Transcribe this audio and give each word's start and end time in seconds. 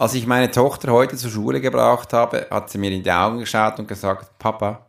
Als 0.00 0.14
ich 0.14 0.28
meine 0.28 0.48
Tochter 0.48 0.92
heute 0.92 1.16
zur 1.16 1.32
Schule 1.32 1.60
gebracht 1.60 2.12
habe, 2.12 2.46
hat 2.52 2.70
sie 2.70 2.78
mir 2.78 2.92
in 2.92 3.02
die 3.02 3.10
Augen 3.10 3.40
geschaut 3.40 3.80
und 3.80 3.88
gesagt, 3.88 4.38
Papa, 4.38 4.86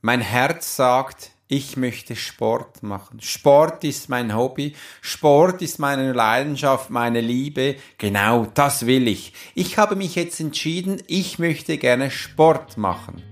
mein 0.00 0.20
Herz 0.20 0.76
sagt, 0.76 1.32
ich 1.48 1.76
möchte 1.76 2.14
Sport 2.14 2.84
machen. 2.84 3.20
Sport 3.20 3.82
ist 3.82 4.08
mein 4.08 4.36
Hobby, 4.36 4.76
Sport 5.00 5.60
ist 5.60 5.80
meine 5.80 6.12
Leidenschaft, 6.12 6.90
meine 6.90 7.20
Liebe. 7.20 7.74
Genau, 7.98 8.46
das 8.54 8.86
will 8.86 9.08
ich. 9.08 9.32
Ich 9.56 9.76
habe 9.76 9.96
mich 9.96 10.14
jetzt 10.14 10.38
entschieden, 10.38 11.02
ich 11.08 11.40
möchte 11.40 11.76
gerne 11.76 12.12
Sport 12.12 12.78
machen. 12.78 13.24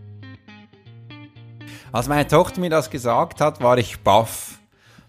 Als 1.92 2.08
meine 2.08 2.26
Tochter 2.26 2.60
mir 2.60 2.70
das 2.70 2.90
gesagt 2.90 3.40
hat, 3.40 3.62
war 3.62 3.78
ich 3.78 4.00
baff. 4.00 4.58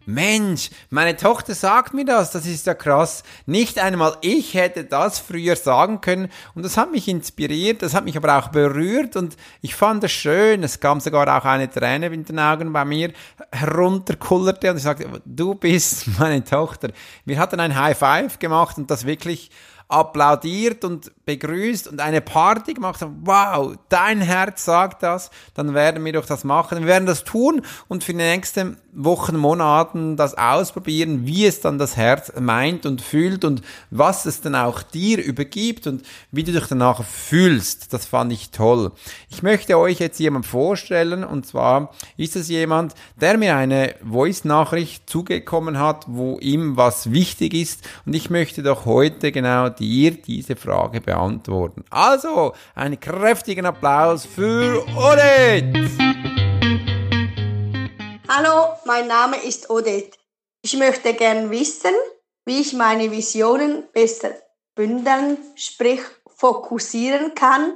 Mensch, 0.05 0.69
meine 0.89 1.15
Tochter 1.15 1.55
sagt 1.55 1.93
mir 1.93 2.05
das, 2.05 2.31
das 2.31 2.45
ist 2.45 2.65
ja 2.65 2.73
krass. 2.73 3.23
Nicht 3.45 3.79
einmal 3.79 4.17
ich 4.21 4.53
hätte 4.53 4.83
das 4.83 5.19
früher 5.19 5.55
sagen 5.55 6.01
können 6.01 6.29
und 6.55 6.63
das 6.63 6.77
hat 6.77 6.91
mich 6.91 7.07
inspiriert, 7.07 7.81
das 7.81 7.93
hat 7.93 8.03
mich 8.03 8.17
aber 8.17 8.37
auch 8.37 8.49
berührt 8.49 9.15
und 9.15 9.37
ich 9.61 9.75
fand 9.75 10.03
es 10.03 10.11
schön. 10.11 10.63
Es 10.63 10.79
kam 10.79 10.99
sogar 10.99 11.37
auch 11.37 11.45
eine 11.45 11.69
Träne 11.69 12.07
in 12.07 12.25
den 12.25 12.39
Augen 12.39 12.73
bei 12.73 12.85
mir 12.85 13.13
herunterkullerte 13.51 14.71
und 14.71 14.77
ich 14.77 14.83
sagte, 14.83 15.07
du 15.25 15.55
bist 15.55 16.07
meine 16.19 16.43
Tochter. 16.43 16.89
Wir 17.25 17.39
hatten 17.39 17.59
ein 17.59 17.75
High 17.75 17.97
Five 17.97 18.39
gemacht 18.39 18.77
und 18.77 18.91
das 18.91 19.05
wirklich 19.05 19.49
applaudiert 19.93 20.83
und 20.83 21.11
begrüßt 21.25 21.87
und 21.87 22.01
eine 22.01 22.19
Party 22.19 22.73
gemacht 22.73 23.01
haben. 23.01 23.21
Wow, 23.23 23.75
dein 23.89 24.21
Herz 24.21 24.65
sagt 24.65 25.03
das, 25.03 25.29
dann 25.53 25.73
werden 25.73 26.03
wir 26.03 26.13
doch 26.13 26.25
das 26.25 26.43
machen. 26.43 26.79
Wir 26.79 26.87
werden 26.87 27.05
das 27.05 27.23
tun 27.23 27.61
und 27.87 28.03
für 28.03 28.13
die 28.13 28.17
nächsten 28.17 28.77
Wochen, 28.95 29.37
Monaten 29.37 30.17
das 30.17 30.37
ausprobieren, 30.37 31.25
wie 31.25 31.45
es 31.45 31.61
dann 31.61 31.77
das 31.77 31.97
Herz 31.97 32.31
meint 32.39 32.85
und 32.85 33.01
fühlt 33.01 33.43
und 33.43 33.61
was 33.89 34.25
es 34.25 34.41
dann 34.41 34.55
auch 34.55 34.83
dir 34.83 35.23
übergibt 35.23 35.87
und 35.87 36.03
wie 36.31 36.43
du 36.43 36.51
dich 36.51 36.67
danach 36.67 37.03
fühlst. 37.03 37.93
Das 37.93 38.05
fand 38.05 38.31
ich 38.31 38.51
toll. 38.51 38.91
Ich 39.29 39.41
möchte 39.41 39.77
euch 39.77 39.99
jetzt 39.99 40.19
jemand 40.19 40.45
vorstellen 40.45 41.23
und 41.23 41.45
zwar 41.45 41.91
ist 42.17 42.35
es 42.35 42.49
jemand, 42.49 42.93
der 43.19 43.37
mir 43.37 43.55
eine 43.55 43.95
Voice-Nachricht 44.03 45.09
zugekommen 45.09 45.79
hat, 45.79 46.05
wo 46.07 46.39
ihm 46.39 46.77
was 46.77 47.11
wichtig 47.11 47.53
ist 47.53 47.87
und 48.05 48.13
ich 48.13 48.29
möchte 48.29 48.63
doch 48.63 48.85
heute 48.85 49.31
genau 49.31 49.69
dir 49.83 50.11
diese 50.11 50.55
Frage 50.55 51.01
beantworten. 51.01 51.83
Also, 51.89 52.53
einen 52.73 52.99
kräftigen 52.99 53.65
Applaus 53.65 54.25
für 54.25 54.85
Odette! 54.95 55.89
Hallo, 58.29 58.73
mein 58.85 59.07
Name 59.07 59.37
ist 59.37 59.69
Odette. 59.69 60.17
Ich 60.61 60.77
möchte 60.77 61.13
gern 61.13 61.51
wissen, 61.51 61.93
wie 62.45 62.61
ich 62.61 62.73
meine 62.73 63.11
Visionen 63.11 63.83
besser 63.91 64.31
bündeln, 64.75 65.37
sprich 65.55 66.01
fokussieren 66.37 67.35
kann 67.35 67.73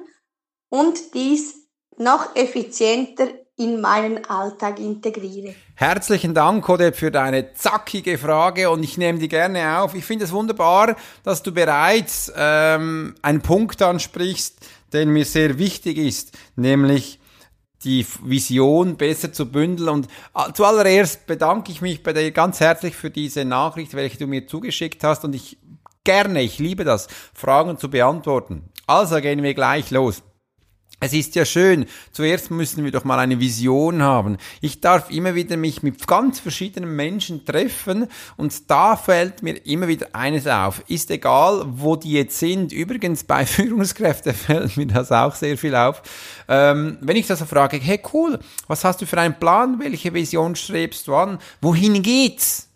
und 0.70 1.14
dies 1.14 1.68
noch 1.98 2.36
effizienter 2.36 3.28
in 3.58 3.82
meinen 3.82 4.24
Alltag 4.26 4.80
integriere. 4.80 5.56
Herzlichen 5.74 6.36
Dank, 6.36 6.68
Odette, 6.70 6.98
für 6.98 7.12
deine 7.12 7.54
zackige 7.54 8.18
Frage 8.20 8.70
und 8.70 8.84
ich 8.84 8.98
nehme 8.98 9.18
die 9.18 9.28
gerne 9.28 9.80
auf. 9.80 9.96
Ich 9.96 10.06
finde 10.06 10.26
es 10.26 10.32
wunderbar, 10.32 10.96
dass 11.24 11.42
du 11.42 11.52
bereits 11.52 12.32
ähm, 12.36 13.16
einen 13.24 13.42
Punkt 13.42 13.82
ansprichst, 13.82 14.60
der 14.94 15.08
mir 15.08 15.26
sehr 15.26 15.58
wichtig 15.58 15.98
ist, 15.98 16.38
nämlich 16.56 17.20
die 17.84 18.06
Vision 18.24 18.96
besser 18.96 19.34
zu 19.34 19.52
bündeln. 19.52 19.90
Und 19.90 20.08
ah, 20.34 20.54
zuallererst 20.54 21.26
bedanke 21.26 21.72
ich 21.72 21.82
mich 21.82 22.04
bei 22.04 22.14
dir 22.14 22.32
ganz 22.32 22.60
herzlich 22.60 22.96
für 22.96 23.10
diese 23.10 23.44
Nachricht, 23.44 23.96
welche 23.96 24.20
du 24.20 24.28
mir 24.28 24.48
zugeschickt 24.48 25.04
hast. 25.04 25.26
Und 25.26 25.34
ich 25.34 25.58
gerne, 26.04 26.42
ich 26.42 26.60
liebe 26.60 26.84
das, 26.84 27.08
Fragen 27.34 27.78
zu 27.78 27.90
beantworten. 27.90 28.70
Also 28.86 29.20
gehen 29.20 29.42
wir 29.42 29.54
gleich 29.54 29.90
los. 29.92 30.22
Es 31.00 31.14
ist 31.14 31.36
ja 31.36 31.46
schön. 31.46 31.86
Zuerst 32.12 32.50
müssen 32.50 32.84
wir 32.84 32.92
doch 32.92 33.04
mal 33.04 33.20
eine 33.20 33.40
Vision 33.40 34.02
haben. 34.02 34.38
Ich 34.62 34.82
darf 34.82 35.12
immer 35.12 35.36
wieder 35.36 35.56
mich 35.56 35.84
mit 35.84 36.08
ganz 36.08 36.40
verschiedenen 36.40 36.96
Menschen 36.96 37.46
treffen 37.46 38.08
und 38.36 38.72
da 38.72 38.96
fällt 38.96 39.44
mir 39.44 39.64
immer 39.68 39.88
wieder 39.88 40.08
eines 40.14 40.48
auf. 40.48 40.84
Ist 40.88 41.12
egal, 41.12 41.66
wo 41.68 41.96
die 41.96 42.14
jetzt 42.14 42.40
sind. 42.40 42.72
Übrigens 42.72 43.24
bei 43.26 43.46
Führungskräften 43.46 44.34
fällt 44.34 44.76
mir 44.76 44.88
das 44.88 45.12
auch 45.12 45.36
sehr 45.36 45.56
viel 45.60 45.76
auf. 45.76 46.02
Ähm, 46.48 46.98
wenn 47.02 47.16
ich 47.16 47.28
das 47.28 47.40
so 47.40 47.46
frage, 47.46 47.78
hey 47.78 48.02
cool, 48.14 48.40
was 48.66 48.84
hast 48.84 49.00
du 49.00 49.06
für 49.06 49.20
einen 49.20 49.38
Plan? 49.38 49.80
Welche 49.80 50.16
Vision 50.16 50.56
strebst 50.56 51.08
du 51.08 51.14
an? 51.14 51.38
Wohin 51.62 52.02
geht's? 52.02 52.70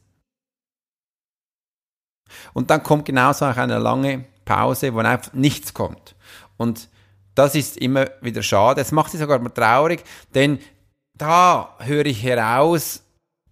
Und 2.53 2.69
dann 2.69 2.83
kommt 2.83 3.05
genauso 3.05 3.45
auch 3.45 3.57
eine 3.57 3.79
lange 3.79 4.25
Pause, 4.45 4.93
wo 4.93 4.99
einfach 4.99 5.33
nichts 5.33 5.73
kommt. 5.73 6.15
Und 6.57 6.87
das 7.35 7.55
ist 7.55 7.77
immer 7.77 8.07
wieder 8.21 8.43
schade. 8.43 8.81
Es 8.81 8.91
macht 8.91 9.11
sich 9.11 9.19
sogar 9.19 9.39
mal 9.39 9.49
traurig, 9.49 10.03
denn 10.33 10.59
da 11.13 11.75
höre 11.79 12.05
ich 12.05 12.23
heraus, 12.23 13.03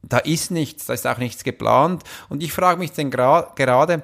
da 0.02 0.18
ist 0.20 0.52
nichts, 0.52 0.86
da 0.86 0.94
ist 0.94 1.08
auch 1.08 1.18
nichts 1.18 1.44
geplant. 1.44 2.04
Und 2.30 2.42
ich 2.44 2.54
frage 2.54 2.80
mich 2.80 2.92
dann 2.92 3.12
gerade, 3.12 4.04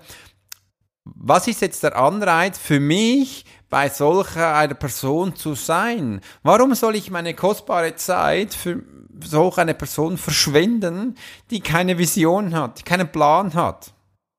was 1.03 1.47
ist 1.47 1.61
jetzt 1.61 1.83
der 1.83 1.95
Anreiz 1.95 2.57
für 2.57 2.79
mich, 2.79 3.45
bei 3.69 3.89
solcher 3.89 4.55
einer 4.55 4.73
Person 4.73 5.35
zu 5.35 5.55
sein? 5.55 6.21
Warum 6.43 6.75
soll 6.75 6.95
ich 6.95 7.11
meine 7.11 7.33
kostbare 7.33 7.95
Zeit 7.95 8.53
für 8.53 8.83
solch 9.21 9.57
eine 9.57 9.73
Person 9.73 10.17
verschwenden, 10.17 11.15
die 11.49 11.61
keine 11.61 11.97
Vision 11.97 12.55
hat, 12.55 12.79
die 12.79 12.83
keinen 12.83 13.11
Plan 13.11 13.53
hat? 13.53 13.94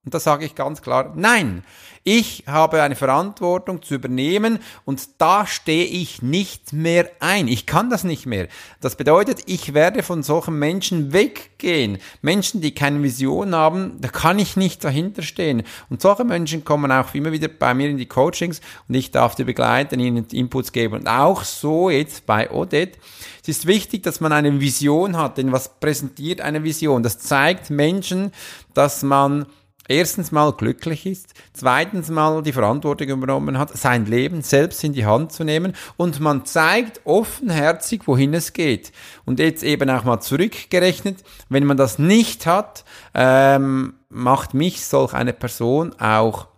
Und 0.07 0.15
da 0.15 0.21
sage 0.21 0.45
ich 0.45 0.55
ganz 0.55 0.83
klar, 0.83 1.13
nein, 1.17 1.65
ich 2.05 2.45
habe 2.47 2.81
eine 2.81 2.95
Verantwortung 2.95 3.83
zu 3.83 3.97
übernehmen 3.97 4.61
und 4.85 5.21
da 5.21 5.45
stehe 5.49 5.85
ich 5.85 6.23
nicht 6.23 6.73
mehr 6.73 7.11
ein. 7.19 7.49
Ich 7.49 7.67
kann 7.67 7.91
das 7.91 8.05
nicht 8.05 8.25
mehr. 8.25 8.47
Das 8.81 8.95
bedeutet, 8.95 9.43
ich 9.47 9.75
werde 9.75 10.05
von 10.05 10.23
solchen 10.23 10.61
Menschen 10.61 11.13
weggehen. 11.13 11.99
Menschen, 12.23 12.61
die 12.61 12.73
keine 12.73 13.03
Vision 13.03 13.57
haben, 13.57 14.01
da 14.01 14.07
kann 14.07 14.39
ich 14.39 14.57
nicht 14.57 14.85
dahinter 14.85 15.23
stehen. 15.23 15.65
Und 15.91 16.01
solche 16.01 16.23
Menschen 16.23 16.65
kommen 16.65 16.93
auch 16.93 17.13
immer 17.13 17.33
wieder 17.33 17.49
bei 17.49 17.75
mir 17.75 17.91
in 17.91 17.97
die 17.97 18.07
Coachings 18.07 18.61
und 18.87 18.95
ich 18.95 19.11
darf 19.11 19.35
die 19.35 19.43
begleiten, 19.43 19.99
ihnen 19.99 20.29
Inputs 20.31 20.71
geben. 20.71 20.95
Und 20.95 21.09
auch 21.09 21.43
so 21.43 21.91
jetzt 21.91 22.27
bei 22.27 22.53
Odette. 22.53 23.01
Es 23.43 23.49
ist 23.49 23.67
wichtig, 23.67 24.05
dass 24.05 24.21
man 24.21 24.33
eine 24.33 24.61
Vision 24.61 25.17
hat, 25.17 25.39
denn 25.39 25.51
was 25.51 25.81
präsentiert 25.81 26.41
eine 26.41 26.63
Vision? 26.63 27.03
Das 27.03 27.19
zeigt 27.19 27.71
Menschen, 27.71 28.31
dass 28.75 29.03
man 29.03 29.47
erstens 29.89 30.33
mal 30.33 30.53
glücklich 30.53 31.07
ist, 31.07 31.35
zweitens 31.53 32.11
mal 32.11 32.43
die 32.43 32.53
Verantwortung 32.53 33.09
übernommen 33.09 33.59
hat, 33.59 33.77
sein 33.77 34.07
Leben 34.07 34.43
selbst 34.43 34.83
in 34.85 34.93
die 34.93 35.07
Hand 35.07 35.33
zu 35.33 35.45
nehmen 35.45 35.75
und 35.97 36.21
man 36.21 36.45
zeigt 36.45 37.01
offenherzig, 37.05 38.03
wohin 38.07 38.35
es 38.35 38.53
geht. 38.53 38.93
Und 39.25 39.39
jetzt 39.39 39.63
eben 39.63 39.89
auch 39.91 40.05
mal 40.05 40.21
zurückgerechnet, 40.21 41.25
wenn 41.49 41.65
man 41.65 41.77
das 41.77 41.99
nicht 41.99 42.47
hat, 42.47 42.85
ähm, 43.15 43.95
macht 44.09 44.55
mich 44.55 44.85
solch 44.85 45.13
eine 45.15 45.33
Person 45.33 45.95
auch 45.99 46.49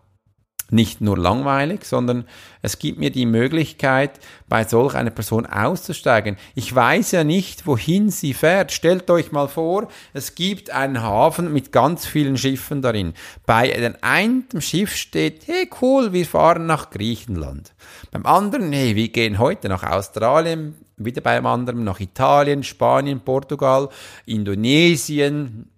nicht 0.70 1.00
nur 1.00 1.16
langweilig, 1.16 1.84
sondern 1.84 2.24
es 2.60 2.78
gibt 2.78 2.98
mir 2.98 3.10
die 3.10 3.26
Möglichkeit, 3.26 4.20
bei 4.48 4.64
solch 4.64 4.94
einer 4.94 5.10
Person 5.10 5.46
auszusteigen. 5.46 6.36
Ich 6.54 6.74
weiß 6.74 7.12
ja 7.12 7.24
nicht, 7.24 7.66
wohin 7.66 8.10
sie 8.10 8.34
fährt. 8.34 8.72
Stellt 8.72 9.10
euch 9.10 9.32
mal 9.32 9.48
vor, 9.48 9.88
es 10.12 10.34
gibt 10.34 10.70
einen 10.70 11.02
Hafen 11.02 11.52
mit 11.52 11.72
ganz 11.72 12.06
vielen 12.06 12.36
Schiffen 12.36 12.82
darin. 12.82 13.14
Bei 13.46 13.68
dem 13.68 13.94
einen 14.02 14.44
Schiff 14.58 14.94
steht, 14.94 15.46
hey 15.46 15.68
cool, 15.80 16.12
wir 16.12 16.26
fahren 16.26 16.66
nach 16.66 16.90
Griechenland. 16.90 17.72
Beim 18.10 18.26
anderen, 18.26 18.72
hey, 18.72 18.94
wir 18.94 19.08
gehen 19.08 19.38
heute 19.38 19.68
nach 19.68 19.84
Australien, 19.84 20.74
wieder 20.96 21.20
beim 21.20 21.46
anderen 21.46 21.84
nach 21.84 22.00
Italien, 22.00 22.62
Spanien, 22.62 23.20
Portugal, 23.20 23.88
Indonesien, 24.26 25.70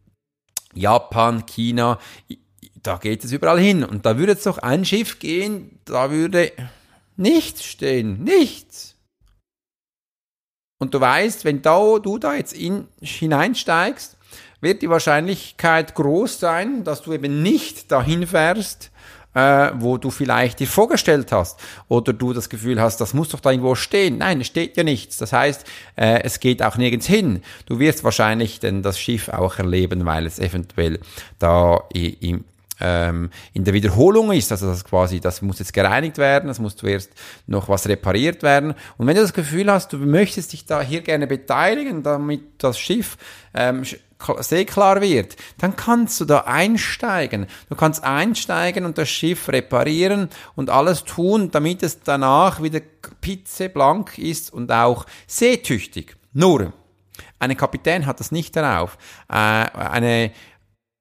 Japan, 0.72 1.44
China, 1.46 1.98
da 2.82 2.96
geht 2.96 3.24
es 3.24 3.32
überall 3.32 3.60
hin. 3.60 3.84
Und 3.84 4.06
da 4.06 4.18
würde 4.18 4.32
jetzt 4.32 4.46
doch 4.46 4.58
ein 4.58 4.84
Schiff 4.84 5.18
gehen, 5.18 5.78
da 5.84 6.10
würde 6.10 6.52
nichts 7.16 7.64
stehen. 7.64 8.24
Nichts. 8.24 8.96
Und 10.78 10.94
du 10.94 11.00
weißt, 11.00 11.44
wenn 11.44 11.60
da, 11.60 11.98
du 11.98 12.18
da 12.18 12.34
jetzt 12.34 12.54
in, 12.54 12.88
hineinsteigst, 13.00 14.16
wird 14.62 14.82
die 14.82 14.90
Wahrscheinlichkeit 14.90 15.94
groß 15.94 16.40
sein, 16.40 16.84
dass 16.84 17.02
du 17.02 17.12
eben 17.12 17.42
nicht 17.42 17.92
dahin 17.92 18.26
fährst, 18.26 18.90
äh, 19.34 19.70
wo 19.74 19.96
du 19.96 20.10
vielleicht 20.10 20.58
dir 20.58 20.66
vorgestellt 20.66 21.32
hast 21.32 21.60
oder 21.88 22.12
du 22.12 22.32
das 22.32 22.48
Gefühl 22.48 22.80
hast, 22.80 23.00
das 23.00 23.14
muss 23.14 23.28
doch 23.28 23.40
da 23.40 23.50
irgendwo 23.50 23.74
stehen. 23.74 24.18
Nein, 24.18 24.40
es 24.40 24.48
steht 24.48 24.76
ja 24.76 24.82
nichts. 24.82 25.18
Das 25.18 25.32
heißt, 25.32 25.64
äh, 25.96 26.22
es 26.22 26.40
geht 26.40 26.62
auch 26.62 26.76
nirgends 26.76 27.06
hin. 27.06 27.42
Du 27.66 27.78
wirst 27.78 28.02
wahrscheinlich 28.02 28.60
denn 28.60 28.82
das 28.82 28.98
Schiff 28.98 29.28
auch 29.28 29.58
erleben, 29.58 30.04
weil 30.04 30.26
es 30.26 30.38
eventuell 30.38 30.98
da 31.38 31.84
im 31.92 32.44
ähm, 32.80 33.30
in 33.52 33.64
der 33.64 33.74
Wiederholung 33.74 34.32
ist. 34.32 34.50
Also 34.52 34.66
das 34.66 34.84
quasi, 34.84 35.20
das 35.20 35.42
muss 35.42 35.58
jetzt 35.58 35.72
gereinigt 35.72 36.18
werden, 36.18 36.50
es 36.50 36.58
muss 36.58 36.76
zuerst 36.76 37.10
noch 37.46 37.68
was 37.68 37.88
repariert 37.88 38.42
werden. 38.42 38.74
Und 38.96 39.06
wenn 39.06 39.16
du 39.16 39.22
das 39.22 39.32
Gefühl 39.32 39.70
hast, 39.70 39.92
du 39.92 39.98
möchtest 39.98 40.52
dich 40.52 40.66
da 40.66 40.80
hier 40.80 41.02
gerne 41.02 41.26
beteiligen, 41.26 42.02
damit 42.02 42.42
das 42.62 42.78
Schiff 42.78 43.16
ähm, 43.54 43.84
seeklar 44.40 45.00
wird, 45.00 45.36
dann 45.58 45.76
kannst 45.76 46.20
du 46.20 46.24
da 46.24 46.40
einsteigen. 46.40 47.46
Du 47.68 47.76
kannst 47.76 48.04
einsteigen 48.04 48.84
und 48.84 48.98
das 48.98 49.08
Schiff 49.08 49.48
reparieren 49.48 50.28
und 50.56 50.70
alles 50.70 51.04
tun, 51.04 51.50
damit 51.50 51.82
es 51.82 52.00
danach 52.00 52.62
wieder 52.62 52.80
pizzeblank 53.20 54.18
ist 54.18 54.52
und 54.52 54.70
auch 54.72 55.06
seetüchtig. 55.26 56.16
Nur, 56.32 56.72
ein 57.38 57.56
Kapitän 57.56 58.06
hat 58.06 58.20
das 58.20 58.32
nicht 58.32 58.54
darauf. 58.54 58.98
Äh, 59.28 59.34
eine 59.34 60.30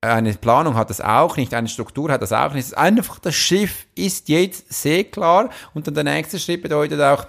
eine 0.01 0.33
Planung 0.33 0.75
hat 0.75 0.89
das 0.89 1.01
auch 1.01 1.35
nicht, 1.35 1.53
eine 1.53 1.67
Struktur 1.67 2.11
hat 2.11 2.21
das 2.21 2.31
auch 2.31 2.53
nicht. 2.53 2.77
Einfach, 2.77 3.19
das 3.19 3.35
Schiff 3.35 3.85
ist 3.95 4.29
jetzt 4.29 4.71
seeklar 4.71 5.49
und 5.73 5.87
dann 5.87 5.93
der 5.93 6.03
nächste 6.05 6.39
Schritt 6.39 6.61
bedeutet 6.61 7.01
auch, 7.01 7.25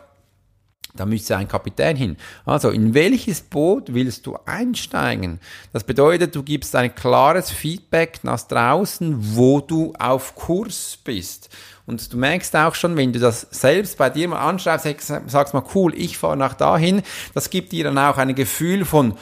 da 0.94 1.06
müsste 1.06 1.36
ein 1.36 1.46
Kapitän 1.46 1.96
hin. 1.96 2.16
Also, 2.44 2.70
in 2.70 2.94
welches 2.94 3.42
Boot 3.42 3.94
willst 3.94 4.26
du 4.26 4.36
einsteigen? 4.44 5.38
Das 5.72 5.84
bedeutet, 5.84 6.34
du 6.34 6.42
gibst 6.42 6.74
ein 6.74 6.94
klares 6.94 7.50
Feedback 7.50 8.20
nach 8.24 8.40
draußen, 8.40 9.36
wo 9.36 9.60
du 9.60 9.92
auf 9.98 10.34
Kurs 10.34 10.98
bist. 11.04 11.48
Und 11.86 12.12
du 12.12 12.16
merkst 12.16 12.54
auch 12.56 12.74
schon, 12.74 12.96
wenn 12.96 13.12
du 13.12 13.20
das 13.20 13.46
selbst 13.50 13.98
bei 13.98 14.10
dir 14.10 14.28
mal 14.28 14.40
anschreibst, 14.40 15.12
sagst 15.26 15.54
mal, 15.54 15.64
cool, 15.74 15.94
ich 15.94 16.18
fahre 16.18 16.36
nach 16.36 16.54
dahin, 16.54 17.02
das 17.34 17.50
gibt 17.50 17.72
dir 17.72 17.84
dann 17.84 17.98
auch 17.98 18.16
ein 18.18 18.34
Gefühl 18.34 18.84
von, 18.84 19.16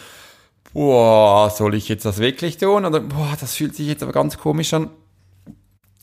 boah, 0.79 1.51
soll 1.51 1.75
ich 1.75 1.89
jetzt 1.89 2.05
das 2.05 2.19
wirklich 2.19 2.57
tun? 2.57 2.85
Oder, 2.85 3.01
boah, 3.01 3.37
das 3.41 3.57
fühlt 3.57 3.75
sich 3.75 3.89
jetzt 3.89 4.05
aber 4.05 4.13
ganz 4.13 4.39
komisch 4.39 4.73
an. 4.75 4.91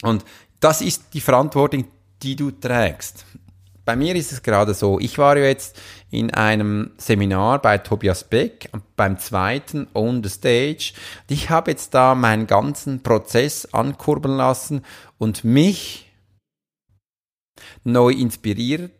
Und 0.01 0.25
das 0.59 0.81
ist 0.81 1.13
die 1.13 1.21
Verantwortung, 1.21 1.85
die 2.21 2.35
du 2.35 2.51
trägst. 2.51 3.25
Bei 3.85 3.95
mir 3.95 4.15
ist 4.15 4.33
es 4.33 4.43
gerade 4.43 4.73
so, 4.73 4.99
ich 4.99 5.17
war 5.17 5.37
jetzt 5.37 5.79
in 6.11 6.33
einem 6.33 6.91
Seminar 6.97 7.61
bei 7.61 7.77
Tobias 7.77 8.25
Beck, 8.25 8.69
beim 8.97 9.17
zweiten 9.17 9.87
On 9.93 10.21
the 10.21 10.29
Stage. 10.29 10.91
Ich 11.29 11.49
habe 11.49 11.71
jetzt 11.71 11.93
da 11.93 12.13
meinen 12.13 12.45
ganzen 12.45 13.01
Prozess 13.01 13.73
ankurbeln 13.73 14.35
lassen 14.35 14.81
und 15.17 15.45
mich 15.45 16.11
neu 17.85 18.11
inspiriert 18.11 18.91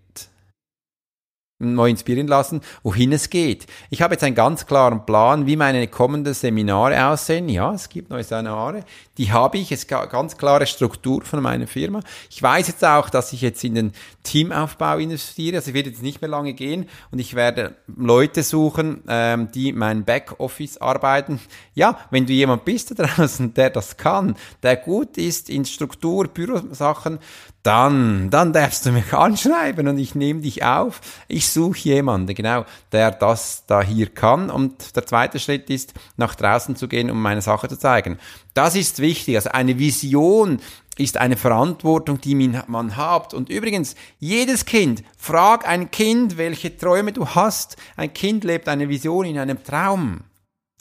neu 1.60 1.90
inspirieren 1.90 2.28
lassen, 2.28 2.62
wohin 2.84 3.14
es 3.14 3.30
geht. 3.30 3.66
Ich 3.90 4.02
habe 4.02 4.16
jetzt 4.16 4.24
einen 4.24 4.36
ganz 4.36 4.66
klaren 4.66 5.06
Plan, 5.06 5.46
wie 5.46 5.56
meine 5.56 5.88
kommenden 5.88 6.34
Seminare 6.34 7.08
aussehen. 7.08 7.48
Ja, 7.48 7.74
es 7.74 7.88
gibt 7.88 8.10
neue 8.10 8.26
Seminare. 8.26 8.84
Die 9.18 9.32
habe 9.32 9.58
ich. 9.58 9.72
Es 9.72 9.90
eine 9.90 10.08
ganz 10.10 10.38
klare 10.38 10.66
Struktur 10.66 11.24
von 11.24 11.42
meiner 11.42 11.68
Firma. 11.68 12.02
Ich 12.30 12.44
weiß 12.44 12.68
jetzt 12.68 12.84
auch, 12.84 13.10
dass 13.10 13.32
ich 13.32 13.42
jetzt 13.42 13.64
in 13.64 13.76
den 13.76 13.94
Teamaufbau 14.24 14.98
investiere. 14.98 15.58
Also 15.58 15.70
ich 15.70 15.76
werde 15.76 15.90
jetzt 15.92 16.02
nicht 16.02 16.22
mehr 16.22 16.30
lange 16.30 16.54
gehen 16.54 16.90
und 17.12 17.20
ich 17.20 17.36
werde 17.36 17.76
Leute 17.96 18.44
suchen, 18.44 19.04
ähm, 19.08 19.50
die 19.54 19.72
mein 19.72 20.04
Backoffice 20.04 20.78
arbeiten. 20.78 21.40
Ja, 21.74 22.00
wenn 22.12 22.26
du 22.26 22.34
jemand 22.34 22.66
bist 22.66 23.00
da 23.00 23.06
draußen, 23.08 23.54
der 23.54 23.70
das 23.70 23.96
kann, 23.96 24.36
der 24.62 24.76
gut 24.76 25.18
ist 25.18 25.50
in 25.50 25.64
Struktur, 25.64 26.28
Bürosachen, 26.28 27.20
dann, 27.66 28.30
dann 28.30 28.54
darfst 28.54 28.86
du 28.86 28.92
mich 28.92 29.12
anschreiben 29.14 29.88
und 29.88 29.98
ich 29.98 30.14
nehme 30.14 30.42
dich 30.42 30.64
auf. 30.64 31.02
Ich 31.28 31.50
suche 31.50 31.80
jemanden, 31.80 32.36
genau, 32.36 32.66
der 32.92 33.10
das 33.10 33.66
da 33.66 33.82
hier 33.82 34.08
kann. 34.08 34.52
Und 34.52 34.96
der 34.96 35.08
zweite 35.08 35.40
Schritt 35.40 35.70
ist, 35.72 35.94
nach 36.16 36.36
draußen 36.36 36.76
zu 36.76 36.88
gehen, 36.88 37.10
um 37.10 37.20
meine 37.20 37.42
Sache 37.42 37.68
zu 37.68 37.78
zeigen. 37.78 38.20
Das 38.54 38.76
ist 38.76 39.00
wichtig. 39.00 39.36
Also 39.36 39.50
eine 39.50 39.80
Vision 39.80 40.60
ist 40.98 41.18
eine 41.18 41.38
Verantwortung, 41.38 42.22
die 42.22 42.36
man 42.36 42.96
hat. 42.96 43.34
Und 43.34 43.50
übrigens, 43.50 43.96
jedes 44.20 44.66
Kind, 44.66 45.04
frag 45.18 45.68
ein 45.68 45.90
Kind, 45.90 46.38
welche 46.38 46.78
Träume 46.78 47.14
du 47.14 47.28
hast. 47.28 47.78
Ein 47.98 48.14
Kind 48.14 48.44
lebt 48.44 48.70
eine 48.70 48.90
Vision 48.90 49.26
in 49.26 49.40
einem 49.40 49.64
Traum. 49.64 50.22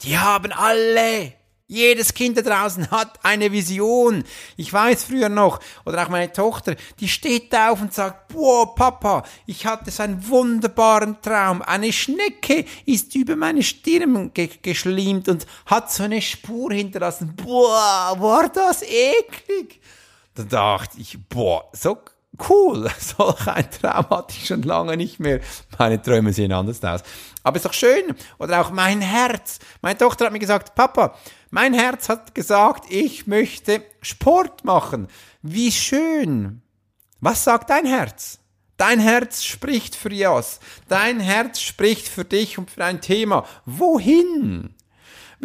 Die 0.03 0.19
haben 0.19 0.51
alle 0.51 1.33
jedes 1.67 2.13
Kind 2.13 2.37
da 2.37 2.41
draußen 2.41 2.91
hat 2.91 3.19
eine 3.23 3.51
Vision. 3.51 4.23
Ich 4.55 4.71
weiß 4.71 5.05
früher 5.05 5.29
noch, 5.29 5.59
oder 5.85 6.03
auch 6.03 6.09
meine 6.09 6.31
Tochter, 6.31 6.75
die 6.99 7.07
steht 7.07 7.55
auf 7.55 7.81
und 7.81 7.93
sagt, 7.93 8.27
boah, 8.27 8.75
Papa, 8.75 9.23
ich 9.45 9.65
hatte 9.65 9.91
so 9.91 10.03
einen 10.03 10.27
wunderbaren 10.27 11.21
Traum. 11.21 11.61
Eine 11.61 11.91
Schnecke 11.91 12.65
ist 12.85 13.15
über 13.15 13.35
meine 13.35 13.63
Stirn 13.63 14.31
ge 14.33 14.49
geschlimmt 14.61 15.27
und 15.27 15.45
hat 15.65 15.91
so 15.91 16.03
eine 16.03 16.21
Spur 16.21 16.71
hinterlassen. 16.71 17.35
Boah, 17.35 18.15
war 18.19 18.49
das 18.49 18.83
eklig. 18.83 19.81
Da 20.35 20.43
dachte 20.43 20.99
ich, 20.99 21.17
boah, 21.29 21.69
so 21.73 21.97
cool, 22.49 22.89
solch 22.99 23.47
ein 23.47 23.69
Traum 23.71 24.09
hatte 24.09 24.35
ich 24.37 24.47
schon 24.47 24.61
lange 24.63 24.97
nicht 24.97 25.19
mehr. 25.19 25.39
Meine 25.77 26.01
Träume 26.01 26.33
sehen 26.33 26.51
anders 26.51 26.83
aus. 26.83 27.01
Aber 27.43 27.57
ist 27.57 27.65
doch 27.65 27.73
schön. 27.73 28.15
Oder 28.39 28.61
auch 28.61 28.71
mein 28.71 29.01
Herz. 29.01 29.59
Meine 29.81 29.97
Tochter 29.97 30.25
hat 30.25 30.33
mir 30.33 30.39
gesagt, 30.39 30.75
Papa, 30.75 31.15
mein 31.49 31.73
Herz 31.73 32.09
hat 32.09 32.35
gesagt, 32.35 32.85
ich 32.89 33.27
möchte 33.27 33.83
Sport 34.01 34.65
machen. 34.65 35.07
Wie 35.41 35.71
schön. 35.71 36.61
Was 37.21 37.43
sagt 37.43 37.69
dein 37.69 37.85
Herz? 37.85 38.39
Dein 38.77 38.99
Herz 38.99 39.43
spricht 39.43 39.95
für 39.95 40.11
Jas. 40.13 40.59
Dein 40.89 41.19
Herz 41.19 41.61
spricht 41.61 42.07
für 42.07 42.25
dich 42.25 42.57
und 42.57 42.69
für 42.69 42.83
ein 42.83 42.99
Thema. 42.99 43.45
Wohin? 43.65 44.74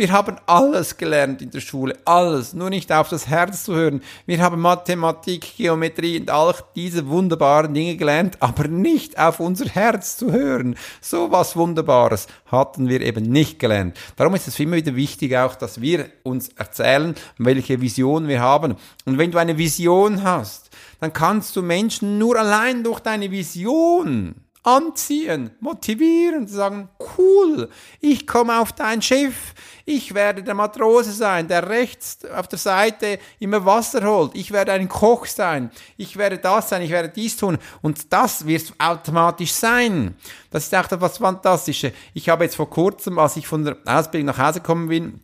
Wir 0.01 0.13
haben 0.13 0.37
alles 0.47 0.97
gelernt 0.97 1.43
in 1.43 1.51
der 1.51 1.61
Schule, 1.61 1.95
alles, 2.07 2.55
nur 2.55 2.71
nicht 2.71 2.91
auf 2.91 3.11
das 3.11 3.27
Herz 3.27 3.65
zu 3.65 3.75
hören. 3.75 4.01
Wir 4.25 4.41
haben 4.41 4.59
Mathematik, 4.59 5.59
Geometrie 5.59 6.19
und 6.19 6.31
all 6.31 6.55
diese 6.75 7.07
wunderbaren 7.07 7.75
Dinge 7.75 7.97
gelernt, 7.97 8.39
aber 8.41 8.67
nicht 8.67 9.19
auf 9.19 9.41
unser 9.41 9.67
Herz 9.67 10.17
zu 10.17 10.33
hören. 10.33 10.77
So 11.03 11.31
was 11.31 11.55
Wunderbares 11.55 12.29
hatten 12.47 12.89
wir 12.89 13.03
eben 13.03 13.25
nicht 13.25 13.59
gelernt. 13.59 13.99
Darum 14.17 14.35
ist 14.35 14.49
es 14.49 14.59
immer 14.59 14.77
wieder 14.77 14.97
wichtig 14.97 15.37
auch, 15.37 15.55
dass 15.55 15.83
wir 15.83 16.07
uns 16.23 16.49
erzählen, 16.57 17.15
welche 17.37 17.83
Vision 17.83 18.27
wir 18.27 18.41
haben. 18.41 18.77
Und 19.05 19.19
wenn 19.19 19.33
du 19.33 19.37
eine 19.37 19.59
Vision 19.59 20.23
hast, 20.23 20.71
dann 21.01 21.13
kannst 21.13 21.57
du 21.57 21.61
Menschen 21.61 22.17
nur 22.17 22.39
allein 22.39 22.85
durch 22.85 23.01
deine 23.01 23.31
Vision 23.31 24.35
anziehen, 24.63 25.51
motivieren, 25.61 26.47
sagen, 26.47 26.89
cool, 27.17 27.69
ich 28.01 28.27
komme 28.27 28.59
auf 28.61 28.73
dein 28.73 29.01
Schiff, 29.01 29.55
ich 29.85 30.15
werde 30.15 30.43
der 30.43 30.55
Matrose 30.55 31.13
sein, 31.13 31.49
der 31.49 31.69
rechts 31.69 32.19
auf 32.37 32.49
der 32.49 32.59
Seite 32.59 33.19
immer 33.39 33.65
Wasser 33.65 34.05
holt, 34.05 34.35
ich 34.35 34.53
werde 34.53 34.73
ein 34.73 34.89
Koch 34.89 35.27
sein, 35.27 35.71
ich 35.97 36.17
werde 36.17 36.39
das 36.39 36.69
sein, 36.69 36.83
ich 36.83 36.91
werde 36.91 37.09
dies 37.09 37.37
tun 37.37 37.59
und 37.81 38.13
das 38.13 38.47
wird 38.47 38.73
automatisch 38.79 39.53
sein. 39.53 40.15
Das 40.51 40.65
ist 40.65 40.75
auch 40.75 40.91
etwas 40.91 41.19
Fantastische. 41.19 41.93
Ich 42.13 42.29
habe 42.29 42.45
jetzt 42.45 42.57
vor 42.57 42.69
kurzem, 42.69 43.19
als 43.19 43.37
ich 43.37 43.47
von 43.47 43.65
der 43.65 43.77
Ausbildung 43.87 44.27
nach 44.27 44.39
Hause 44.39 44.61
gekommen 44.61 44.89
bin, 44.89 45.21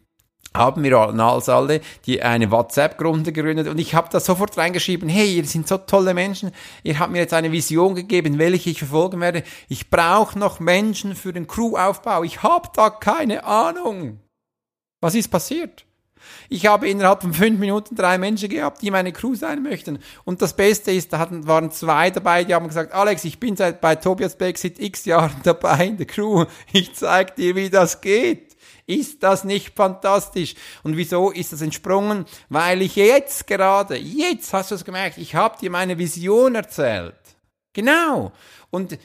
haben 0.56 0.82
wir 0.82 0.96
als 0.96 1.48
alle 1.48 1.80
die 2.06 2.22
eine 2.22 2.50
WhatsApp-Gruppe 2.50 3.32
gegründet 3.32 3.68
und 3.68 3.78
ich 3.78 3.94
habe 3.94 4.08
da 4.10 4.20
sofort 4.20 4.56
reingeschrieben, 4.56 5.08
hey, 5.08 5.36
ihr 5.36 5.44
sind 5.44 5.68
so 5.68 5.78
tolle 5.78 6.14
Menschen, 6.14 6.52
ihr 6.82 6.98
habt 6.98 7.12
mir 7.12 7.18
jetzt 7.18 7.34
eine 7.34 7.52
Vision 7.52 7.94
gegeben, 7.94 8.38
welche 8.38 8.70
ich 8.70 8.78
verfolgen 8.78 9.20
werde. 9.20 9.42
Ich 9.68 9.90
brauche 9.90 10.38
noch 10.38 10.60
Menschen 10.60 11.14
für 11.14 11.32
den 11.32 11.46
Crew-Aufbau. 11.46 12.22
Ich 12.24 12.42
habe 12.42 12.68
da 12.74 12.90
keine 12.90 13.44
Ahnung. 13.44 14.20
Was 15.00 15.14
ist 15.14 15.28
passiert? 15.28 15.86
Ich 16.48 16.66
habe 16.66 16.88
innerhalb 16.88 17.22
von 17.22 17.32
fünf 17.32 17.58
Minuten 17.58 17.94
drei 17.94 18.18
Menschen 18.18 18.48
gehabt, 18.48 18.82
die 18.82 18.90
meine 18.90 19.12
Crew 19.12 19.34
sein 19.34 19.62
möchten. 19.62 19.98
Und 20.24 20.42
das 20.42 20.54
Beste 20.54 20.90
ist, 20.90 21.12
da 21.12 21.18
hatten, 21.18 21.46
waren 21.46 21.70
zwei 21.70 22.10
dabei, 22.10 22.44
die 22.44 22.54
haben 22.54 22.68
gesagt, 22.68 22.92
Alex, 22.92 23.24
ich 23.24 23.38
bin 23.38 23.56
seit 23.56 23.80
bei 23.80 23.96
Tobias 23.96 24.36
Beck 24.36 24.58
seit 24.58 24.78
x 24.78 25.04
Jahren 25.04 25.36
dabei 25.42 25.86
in 25.86 25.96
der 25.96 26.06
Crew. 26.06 26.44
Ich 26.72 26.94
zeig 26.94 27.36
dir, 27.36 27.54
wie 27.56 27.70
das 27.70 28.00
geht. 28.00 28.55
Ist 28.86 29.22
das 29.22 29.44
nicht 29.44 29.74
fantastisch? 29.74 30.54
Und 30.82 30.96
wieso 30.96 31.30
ist 31.30 31.52
das 31.52 31.60
entsprungen? 31.60 32.24
Weil 32.48 32.82
ich 32.82 32.96
jetzt 32.96 33.46
gerade, 33.46 33.96
jetzt 33.96 34.52
hast 34.52 34.70
du 34.70 34.76
es 34.76 34.84
gemerkt, 34.84 35.18
ich 35.18 35.34
habe 35.34 35.58
dir 35.58 35.70
meine 35.70 35.98
Vision 35.98 36.54
erzählt. 36.54 37.14
Genau. 37.72 38.32
Und 38.70 38.98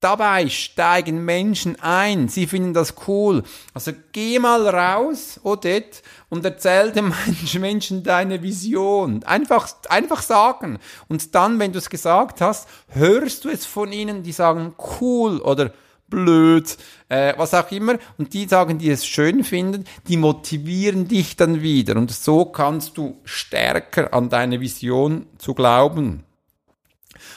Dabei 0.00 0.50
steigen 0.50 1.24
Menschen 1.24 1.80
ein, 1.80 2.28
sie 2.28 2.46
finden 2.46 2.74
das 2.74 2.94
cool. 3.08 3.42
Also 3.72 3.92
geh 4.12 4.38
mal 4.38 4.68
raus, 4.68 5.40
Odette, 5.42 6.02
und 6.28 6.44
erzähl 6.44 6.92
dem 6.92 7.14
Menschen 7.58 8.02
deine 8.02 8.42
Vision. 8.42 9.24
Einfach, 9.24 9.68
einfach 9.88 10.20
sagen. 10.20 10.78
Und 11.08 11.34
dann, 11.34 11.58
wenn 11.58 11.72
du 11.72 11.78
es 11.78 11.88
gesagt 11.88 12.42
hast, 12.42 12.68
hörst 12.88 13.46
du 13.46 13.48
es 13.48 13.64
von 13.64 13.90
ihnen, 13.90 14.22
die 14.22 14.32
sagen 14.32 14.74
cool 15.00 15.40
oder 15.40 15.72
blöd, 16.08 16.76
äh, 17.08 17.34
was 17.36 17.54
auch 17.54 17.70
immer. 17.70 17.98
Und 18.18 18.32
die 18.34 18.46
sagen, 18.46 18.78
die 18.78 18.90
es 18.90 19.06
schön 19.06 19.44
finden, 19.44 19.84
die 20.08 20.16
motivieren 20.16 21.08
dich 21.08 21.36
dann 21.36 21.62
wieder. 21.62 21.96
Und 21.96 22.10
so 22.10 22.44
kannst 22.44 22.96
du 22.96 23.20
stärker 23.24 24.12
an 24.14 24.28
deine 24.28 24.60
Vision 24.60 25.26
zu 25.38 25.54
glauben. 25.54 26.24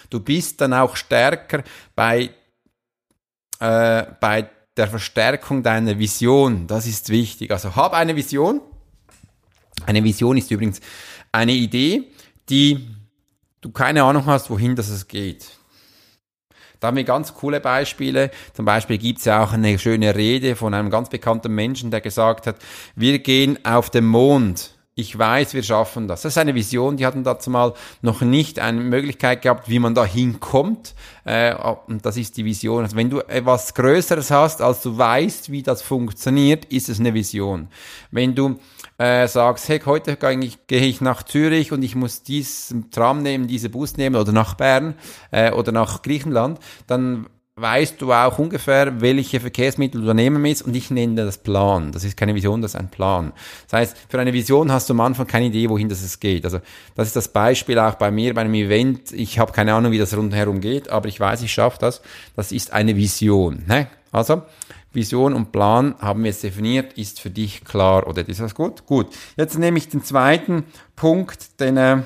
Du 0.10 0.20
bist 0.20 0.62
dann 0.62 0.74
auch 0.74 0.96
stärker 0.96 1.64
bei, 1.96 2.32
äh, 3.60 4.06
bei 4.20 4.50
der 4.78 4.88
Verstärkung 4.88 5.64
deiner 5.64 6.00
Vision. 6.00 6.68
Das 6.68 6.88
ist 6.88 7.10
wichtig. 7.10 7.52
Also 7.52 7.76
hab 7.76 7.94
eine 7.94 8.16
Vision. 8.16 8.62
Eine 9.86 10.04
Vision 10.04 10.38
ist 10.38 10.52
übrigens 10.52 10.82
eine 11.32 11.54
Idee, 11.54 12.12
die 12.50 12.88
du 13.62 13.72
keine 13.72 14.04
Ahnung 14.04 14.26
hast, 14.26 14.50
wohin 14.50 14.76
das 14.76 14.90
es 14.90 15.08
geht. 15.08 15.59
Da 16.80 16.88
haben 16.88 16.98
wir 16.98 17.04
ganz 17.04 17.34
coole 17.34 17.60
Beispiele. 17.60 18.32
Zum 18.54 18.66
Beispiel 18.66 18.98
gibt's 18.98 19.26
ja 19.26 19.44
auch 19.44 19.54
eine 19.54 19.78
schöne 19.78 20.16
Rede 20.16 20.56
von 20.56 20.74
einem 20.74 20.90
ganz 20.90 21.10
bekannten 21.10 21.54
Menschen, 21.54 21.92
der 21.92 22.02
gesagt 22.02 22.48
hat, 22.48 22.56
wir 22.96 23.20
gehen 23.20 23.64
auf 23.66 23.90
den 23.90 24.06
Mond 24.06 24.79
ich 25.00 25.18
weiß, 25.18 25.54
wir 25.54 25.64
schaffen 25.64 26.08
das. 26.08 26.24
Das 26.24 26.34
ist 26.34 26.38
eine 26.38 26.56
Vision, 26.56 26.98
die 26.98 27.06
hatten 27.06 27.24
dazu 27.24 27.50
mal 27.50 27.74
noch 28.02 28.22
nicht 28.22 28.60
eine 28.60 28.80
Möglichkeit 28.80 29.42
gehabt, 29.42 29.70
wie 29.70 29.80
man 29.80 29.96
da 29.96 30.06
hinkommt. 30.06 30.94
Äh, 31.24 31.56
und 31.88 32.06
das 32.06 32.18
ist 32.18 32.38
die 32.38 32.46
Vision. 32.46 32.84
Also 32.84 32.96
wenn 32.96 33.10
du 33.10 33.20
etwas 33.20 33.74
Größeres 33.74 34.32
hast, 34.32 34.62
als 34.62 34.82
du 34.82 34.98
weißt, 34.98 35.52
wie 35.52 35.64
das 35.64 35.82
funktioniert, 35.82 36.66
ist 36.66 36.90
es 36.90 37.00
eine 37.00 37.14
Vision. 37.14 37.70
Wenn 38.12 38.36
du 38.36 38.60
äh, 38.98 39.28
sagst, 39.28 39.70
hey, 39.70 39.80
heute 39.86 40.18
gehe 40.18 40.82
ich 40.82 41.02
nach 41.02 41.24
Zürich 41.24 41.72
und 41.72 41.82
ich 41.84 41.96
muss 41.96 42.24
diesen 42.24 42.92
Tram 42.92 43.24
nehmen, 43.24 43.48
diesen 43.48 43.72
Bus 43.72 43.96
nehmen 43.96 44.18
oder 44.18 44.34
nach 44.34 44.56
Bern 44.56 44.96
äh, 45.32 45.52
oder 45.52 45.72
nach 45.72 46.02
Griechenland, 46.02 46.60
dann 46.88 47.28
weißt 47.60 48.02
du 48.02 48.14
auch 48.14 48.40
ungefähr, 48.40 49.02
welche 49.02 49.40
Verkehrsmittel 49.40 50.02
du 50.02 50.14
nehmen 50.14 50.44
willst 50.44 50.64
und 50.64 50.76
ich 50.76 50.92
nenne 50.92 51.26
das 51.26 51.38
Plan. 51.38 51.92
Das 51.92 52.04
ist 52.04 52.18
keine 52.18 52.36
Vision, 52.36 52.62
das 52.62 52.74
ist 52.74 52.80
ein 52.80 52.90
Plan. 52.90 53.34
Das 53.70 53.80
heißt, 53.80 53.98
für 54.08 54.20
eine 54.20 54.34
Vision 54.34 54.72
hast 54.72 54.90
du 54.90 54.94
am 54.94 55.02
Anfang 55.02 55.28
keine 55.28 55.48
Idee, 55.48 55.70
wohin 55.70 55.90
das 55.90 56.20
geht. 56.20 56.46
Also 56.46 56.60
das 56.96 57.08
ist 57.08 57.16
das 57.16 57.28
Beispiel 57.28 57.80
auch 57.80 57.96
bei 57.96 58.12
mir, 58.12 58.34
bei 58.34 58.42
einem 58.42 58.54
Event. 58.54 59.12
Ich 59.12 59.40
habe 59.40 59.52
keine 59.52 59.74
Ahnung, 59.74 59.92
wie 59.92 59.98
das 59.98 60.16
rundherum 60.16 60.62
geht, 60.62 60.90
aber 60.90 61.08
ich 61.08 61.20
weiß, 61.20 61.42
ich 61.42 61.52
schaffe 61.52 61.78
das. 61.80 62.02
Das 62.36 62.52
ist 62.52 62.74
eine 62.74 62.96
Vision. 62.96 63.64
Ne? 63.68 63.88
Also 64.12 64.44
Vision 64.92 65.34
und 65.34 65.52
Plan 65.52 65.96
haben 66.00 66.24
wir 66.24 66.32
jetzt 66.32 66.44
definiert, 66.44 66.94
ist 66.94 67.20
für 67.20 67.30
dich 67.30 67.64
klar 67.64 68.08
oder 68.08 68.28
ist 68.28 68.40
das 68.40 68.56
gut? 68.56 68.86
Gut. 68.86 69.08
Jetzt 69.38 69.58
nehme 69.58 69.78
ich 69.78 69.90
den 69.90 70.04
zweiten 70.04 70.64
Punkt, 70.96 71.60
den... 71.60 71.78
Äh, 71.78 71.98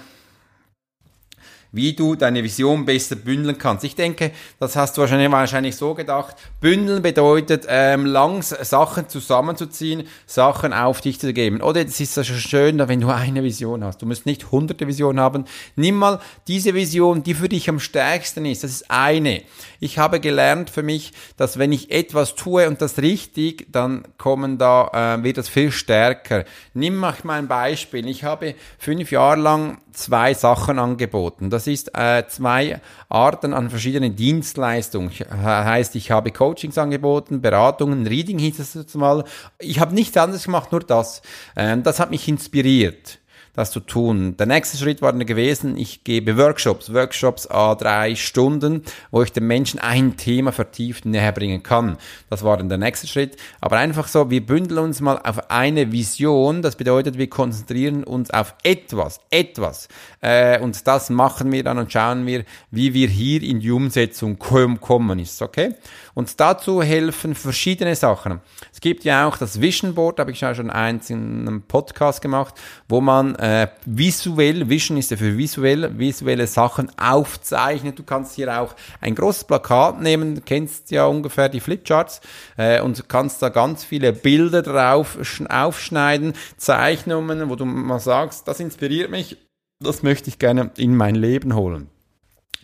wie 1.74 1.94
du 1.94 2.16
deine 2.16 2.44
Vision 2.44 2.86
besser 2.86 3.16
bündeln 3.16 3.58
kannst. 3.58 3.84
Ich 3.84 3.96
denke, 3.96 4.32
das 4.60 4.76
hast 4.76 4.96
du 4.96 5.02
wahrscheinlich, 5.02 5.32
wahrscheinlich 5.32 5.76
so 5.76 5.96
gedacht. 5.96 6.36
Bündeln 6.62 7.02
bedeutet, 7.02 7.66
ähm, 7.68 8.06
langs 8.06 8.50
Sachen 8.50 9.10
zusammenzuziehen, 9.10 10.08
Sachen 10.28 10.72
auf 10.72 11.02
dich 11.02 11.20
zu 11.20 11.34
geben. 11.34 11.62
Oder 11.62 11.84
es 11.84 12.00
ist 12.00 12.16
ja 12.16 12.24
schon 12.24 12.38
schön, 12.38 12.88
wenn 12.88 13.02
du 13.02 13.10
eine 13.10 13.44
Vision 13.44 13.84
hast. 13.84 14.04
Du 14.04 14.06
musst 14.06 14.28
nicht 14.28 14.52
hunderte 14.52 14.88
Visionen 14.88 15.20
haben. 15.20 15.46
Nimm 15.76 15.96
mal 15.96 16.20
diese 16.48 16.76
Vision, 16.76 17.24
die 17.24 17.34
für 17.34 17.50
dich 17.50 17.68
am 17.70 17.80
stärksten 17.80 18.46
ist. 18.46 18.64
Das 18.64 18.72
ist 18.72 18.92
eine. 18.92 19.42
Ich 19.80 19.98
habe 19.98 20.20
gelernt 20.20 20.70
für 20.70 20.84
mich, 20.84 21.12
dass 21.38 21.58
wenn 21.58 21.72
ich 21.72 21.90
etwas 21.92 22.36
tue 22.36 22.68
und 22.68 22.82
das 22.84 23.00
richtig, 23.00 23.68
dann 23.72 24.04
kommen 24.20 24.60
da, 24.60 25.18
äh, 25.18 25.24
wird 25.24 25.38
das 25.38 25.50
viel 25.50 25.72
stärker. 25.72 26.46
Nimm 26.76 26.98
mal 26.98 27.16
ein 27.28 27.48
Beispiel. 27.48 28.08
Ich 28.08 28.24
habe 28.24 28.54
fünf 28.78 29.12
Jahre 29.12 29.40
lang 29.40 29.80
zwei 29.94 30.34
Sachen 30.34 30.80
angeboten. 30.80 31.50
Das 31.50 31.63
ist 31.68 31.98
äh, 31.98 32.24
zwei 32.28 32.82
Arten 33.10 33.54
an 33.54 33.70
verschiedenen 33.70 34.16
Dienstleistungen. 34.16 35.12
Heißt, 35.12 35.96
ich 35.96 36.12
habe 36.12 36.32
Coachings 36.32 36.78
angeboten, 36.78 37.42
Beratungen, 37.42 38.08
Reading 38.08 38.40
hieß 38.40 38.60
es 38.60 38.74
jetzt 38.74 38.96
mal. 38.96 39.24
Ich 39.60 39.80
habe 39.80 39.94
nichts 39.94 40.18
anderes 40.18 40.44
gemacht, 40.44 40.72
nur 40.72 40.82
das. 40.82 41.22
Ähm, 41.56 41.84
das 41.84 42.00
hat 42.00 42.12
mich 42.12 42.28
inspiriert 42.28 43.20
das 43.54 43.72
zu 43.72 43.80
tun. 43.80 44.36
Der 44.38 44.48
nächste 44.48 44.78
Schritt 44.78 45.02
war 45.02 45.12
dann 45.12 45.26
gewesen, 45.26 45.78
ich 45.78 46.04
gebe 46.04 46.38
Workshops, 46.38 46.92
Workshops 46.92 47.48
a 47.48 47.76
drei 47.76 48.16
Stunden, 48.16 48.84
wo 49.12 49.22
ich 49.22 49.32
den 49.32 49.46
Menschen 49.46 49.80
ein 49.80 50.18
Thema 50.18 50.52
vertieft 50.52 51.06
näher 51.06 51.32
bringen 51.32 51.62
kann. 51.62 51.98
Das 52.30 52.44
war 52.44 52.58
dann 52.58 52.70
der 52.70 52.80
nächste 52.80 53.08
Schritt. 53.08 53.38
Aber 53.62 53.78
einfach 53.78 54.08
so, 54.08 54.32
wir 54.32 54.44
bündeln 54.44 54.80
uns 54.80 55.02
mal 55.02 55.20
auf 55.20 55.52
eine 55.52 55.92
Vision. 55.92 56.64
Das 56.64 56.76
bedeutet, 56.76 57.18
wir 57.18 57.30
konzentrieren 57.30 58.04
uns 58.04 58.32
auf 58.32 58.56
etwas, 58.64 59.20
etwas. 59.30 59.88
Äh, 60.22 60.60
und 60.60 60.88
das 60.88 61.12
machen 61.12 61.52
wir 61.52 61.64
dann 61.64 61.78
und 61.78 61.92
schauen 61.92 62.26
wir, 62.26 62.46
wie 62.72 62.94
wir 62.96 63.08
hier 63.08 63.44
in 63.44 63.60
die 63.60 63.72
Umsetzung 63.72 64.40
kommen. 64.40 65.20
Ist 65.20 65.42
okay? 65.44 65.76
Und 66.16 66.40
dazu 66.40 66.82
helfen 66.82 67.36
verschiedene 67.36 67.96
Sachen. 67.96 68.42
Es 68.72 68.82
gibt 68.82 69.04
ja 69.04 69.28
auch 69.28 69.38
das 69.38 69.62
Vision 69.62 69.94
Board, 69.94 70.20
habe 70.20 70.32
ich 70.32 70.40
schon 70.40 70.70
eins 70.70 71.10
in 71.10 71.48
einem 71.48 71.62
Podcast 71.64 72.22
gemacht, 72.22 72.56
wo 72.88 73.02
man 73.02 73.36
äh, 73.44 73.68
visuell, 73.86 74.70
Vision 74.70 74.98
ist 74.98 75.12
ja 75.12 75.18
für 75.18 75.38
visuell, 75.38 76.00
visuelle 76.00 76.48
Sachen 76.48 76.90
aufzeichnet. 76.98 78.00
Du 78.00 78.04
kannst 78.04 78.36
hier 78.36 78.58
auch 78.58 78.74
ein 79.02 79.16
großes 79.16 79.44
Plakat 79.44 80.02
nehmen, 80.02 80.36
du 80.36 80.42
kennst 80.42 80.92
ja 80.92 81.08
ungefähr 81.08 81.50
die 81.50 81.60
Flipcharts 81.60 82.22
äh, 82.56 82.80
und 82.80 83.10
kannst 83.10 83.42
da 83.42 83.50
ganz 83.50 83.84
viele 83.84 84.14
Bilder 84.14 84.62
drauf 84.62 85.18
aufschneiden, 85.50 86.32
Zeichnungen, 86.56 87.50
wo 87.50 87.58
du 87.58 87.66
mal 87.66 88.00
sagst, 88.00 88.48
das 88.48 88.62
inspiriert 88.62 89.12
mich, 89.12 89.36
das 89.82 90.04
möchte 90.04 90.30
ich 90.30 90.40
gerne 90.40 90.72
in 90.78 90.96
mein 90.96 91.16
Leben 91.16 91.54
holen. 91.54 91.90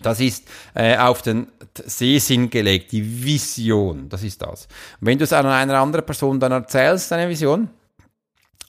Das 0.01 0.21
ist 0.21 0.47
äh, 0.75 0.95
auf 0.95 1.21
den 1.21 1.47
Sehsinn 1.75 2.49
gelegt, 2.49 2.93
die 2.93 3.25
Vision, 3.25 4.07
das 4.07 4.23
ist 4.23 4.41
das. 4.41 4.69
Wenn 5.01 5.17
du 5.17 5.25
es 5.25 5.33
an 5.33 5.45
einer 5.45 5.77
anderen 5.77 6.05
Person 6.05 6.39
dann 6.39 6.53
erzählst, 6.53 7.11
deine 7.11 7.29
Vision, 7.29 7.69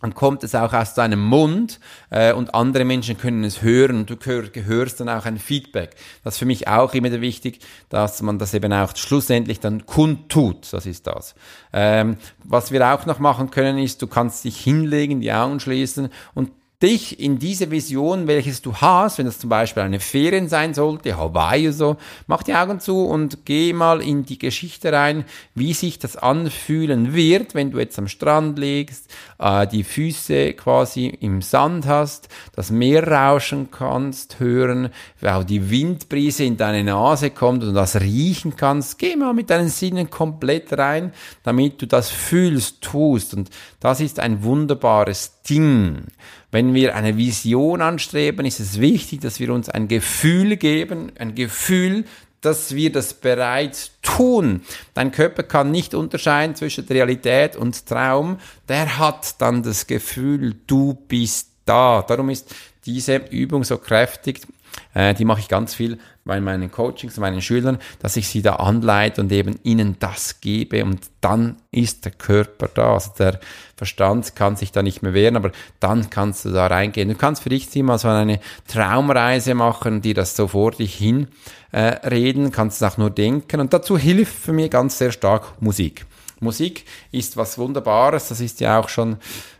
dann 0.00 0.14
kommt 0.14 0.45
es 0.45 0.54
auch 0.54 0.73
aus 0.73 0.95
deinem 0.95 1.21
Mund 1.21 1.80
äh, 2.11 2.33
und 2.33 2.54
andere 2.54 2.85
Menschen 2.85 3.19
können 3.19 3.45
es 3.45 3.62
hören 3.62 3.97
und 3.97 4.11
du 4.11 4.16
hörst 4.16 5.00
dann 5.00 5.09
auch 5.09 5.26
ein 5.26 5.38
Feedback. 5.38 5.97
Das 6.25 6.35
ist 6.35 6.38
für 6.38 6.47
mich 6.47 6.69
auch 6.69 6.95
immer 6.95 7.21
wichtig, 7.21 7.61
dass 7.88 8.23
man 8.23 8.38
das 8.38 8.54
eben 8.54 8.73
auch 8.73 8.97
schlussendlich 8.97 9.61
dann 9.61 9.87
kundtut. 9.87 10.73
Das 10.73 10.87
ist 10.87 11.07
das. 11.07 11.35
Ähm, 11.73 12.16
was 12.45 12.73
wir 12.73 12.95
auch 12.95 13.07
noch 13.07 13.19
machen 13.19 13.50
können, 13.50 13.78
ist, 13.78 14.02
du 14.02 14.07
kannst 14.07 14.45
dich 14.45 14.59
hinlegen, 14.59 15.21
die 15.21 15.33
Augen 15.33 15.61
schließen 15.61 16.09
und 16.35 16.50
dich 16.83 17.21
in 17.21 17.39
diese 17.39 17.71
Vision, 17.71 18.27
welches 18.27 18.63
du 18.63 18.75
hast, 18.75 19.19
wenn 19.19 19.27
das 19.27 19.39
zum 19.39 19.51
Beispiel 19.51 19.83
eine 19.83 20.01
Ferien 20.01 20.49
sein 20.49 20.73
sollte, 20.73 21.17
Hawaii 21.17 21.73
so, 21.73 21.97
mach 22.27 22.43
die 22.43 22.55
Augen 22.55 22.81
zu 22.81 23.05
und 23.05 23.45
geh 23.45 23.75
mal 23.75 24.01
in 24.01 24.25
die 24.25 24.39
Geschichte 24.39 24.93
rein, 24.93 25.25
wie 25.55 25.75
sich 25.75 25.99
das 25.99 26.17
anfühlen 26.17 27.13
wird, 27.13 27.55
wenn 27.55 27.71
du 27.71 27.79
jetzt 27.79 27.99
am 27.99 28.09
Strand 28.09 28.59
liegst, 28.59 29.11
äh, 29.39 29.67
die 29.67 29.85
Füße 29.85 30.55
quasi 30.55 31.07
im 31.07 31.43
Sand 31.43 31.87
hast, 31.87 32.29
das 32.55 32.71
Meer 32.71 33.07
rauschen 33.07 33.71
kannst, 33.71 34.41
hören, 34.41 34.89
auch 35.23 35.45
die 35.45 35.71
Windbrise 35.71 36.45
in 36.45 36.57
deine 36.57 36.83
Nase 36.83 37.31
kommt 37.31 37.63
und 37.63 37.75
das 37.75 38.01
riechen 38.01 38.57
kannst. 38.57 38.99
Geh 38.99 39.17
mal 39.17 39.35
mit 39.35 39.51
deinen 39.51 39.69
Sinnen 39.69 40.09
komplett 40.09 40.73
rein, 40.73 41.13
damit 41.43 41.83
du 41.83 41.87
das 41.87 42.09
fühlst, 42.09 42.81
tust 42.81 43.35
und 43.35 43.51
das 43.81 44.01
ist 44.01 44.19
ein 44.19 44.43
wunderbares 44.43 45.39
Ding. 45.50 46.04
Wenn 46.50 46.75
wir 46.75 46.95
eine 46.95 47.16
Vision 47.16 47.83
anstreben, 47.83 48.47
ist 48.47 48.61
es 48.61 48.80
wichtig, 48.80 49.21
dass 49.21 49.40
wir 49.40 49.52
uns 49.52 49.69
ein 49.69 49.88
Gefühl 49.88 50.57
geben, 50.57 51.12
ein 51.19 51.35
Gefühl, 51.35 52.04
dass 52.40 52.75
wir 52.75 52.90
das 52.90 53.14
bereits 53.14 53.92
tun. 54.02 54.62
Dein 54.95 55.12
Körper 55.12 55.42
kann 55.42 55.71
nicht 55.71 55.95
unterscheiden 55.95 56.57
zwischen 56.57 56.87
Realität 56.87 57.57
und 57.57 57.87
Traum. 57.87 58.38
Der 58.69 58.99
hat 58.99 59.40
dann 59.40 59.62
das 59.62 59.87
Gefühl, 59.87 60.54
du 60.66 60.95
bist 60.95 61.50
da. 61.66 62.02
Darum 62.02 62.30
ist 62.30 62.54
diese 62.87 63.16
Übung 63.16 63.64
so 63.64 63.76
kräftig. 63.76 64.40
Äh, 64.95 65.14
die 65.14 65.25
mache 65.25 65.40
ich 65.40 65.49
ganz 65.49 65.75
viel 65.75 65.99
bei 66.31 66.41
meinen 66.41 66.71
Coachings, 66.71 67.17
meinen 67.17 67.43
Schülern, 67.43 67.79
dass 67.99 68.17
ich 68.17 68.29
sie 68.29 68.41
da 68.41 68.55
anleite 68.55 69.21
und 69.21 69.33
eben 69.33 69.59
ihnen 69.65 69.97
das 69.99 70.41
gebe 70.41 70.85
und 70.85 71.01
dann 71.21 71.57
ist 71.73 72.05
der 72.05 72.13
Körper 72.13 72.69
da. 72.73 72.95
Also 72.95 73.11
der 73.19 73.41
Verstand 73.75 74.37
kann 74.37 74.55
sich 74.55 74.71
da 74.71 74.85
nicht 74.85 75.03
mehr 75.03 75.13
wehren, 75.13 75.35
aber 75.35 75.51
dann 75.81 76.09
kannst 76.09 76.45
du 76.45 76.51
da 76.51 76.69
reingehen. 76.69 77.09
Du 77.09 77.17
kannst 77.17 77.43
für 77.43 77.49
dich 77.49 77.75
mal 77.83 77.99
so 77.99 78.07
eine 78.07 78.39
Traumreise 78.69 79.55
machen, 79.55 80.03
die 80.03 80.15
das 80.15 80.37
so 80.37 80.47
vor 80.47 80.71
dich 80.71 80.95
hin 80.95 81.27
äh, 81.73 81.99
reden, 82.07 82.53
kannst 82.53 82.85
auch 82.85 82.97
nur 82.97 83.11
denken 83.11 83.59
und 83.59 83.73
dazu 83.73 83.99
hilft 83.99 84.37
für 84.37 84.53
mich 84.53 84.71
ganz 84.71 84.99
sehr 84.99 85.11
stark 85.11 85.61
Musik. 85.61 86.07
Musik 86.39 86.85
ist 87.11 87.37
was 87.37 87.59
Wunderbares, 87.59 88.29
das 88.29 88.41
ist 88.41 88.61
ja 88.61 88.79
auch 88.79 88.89
schon 88.89 89.17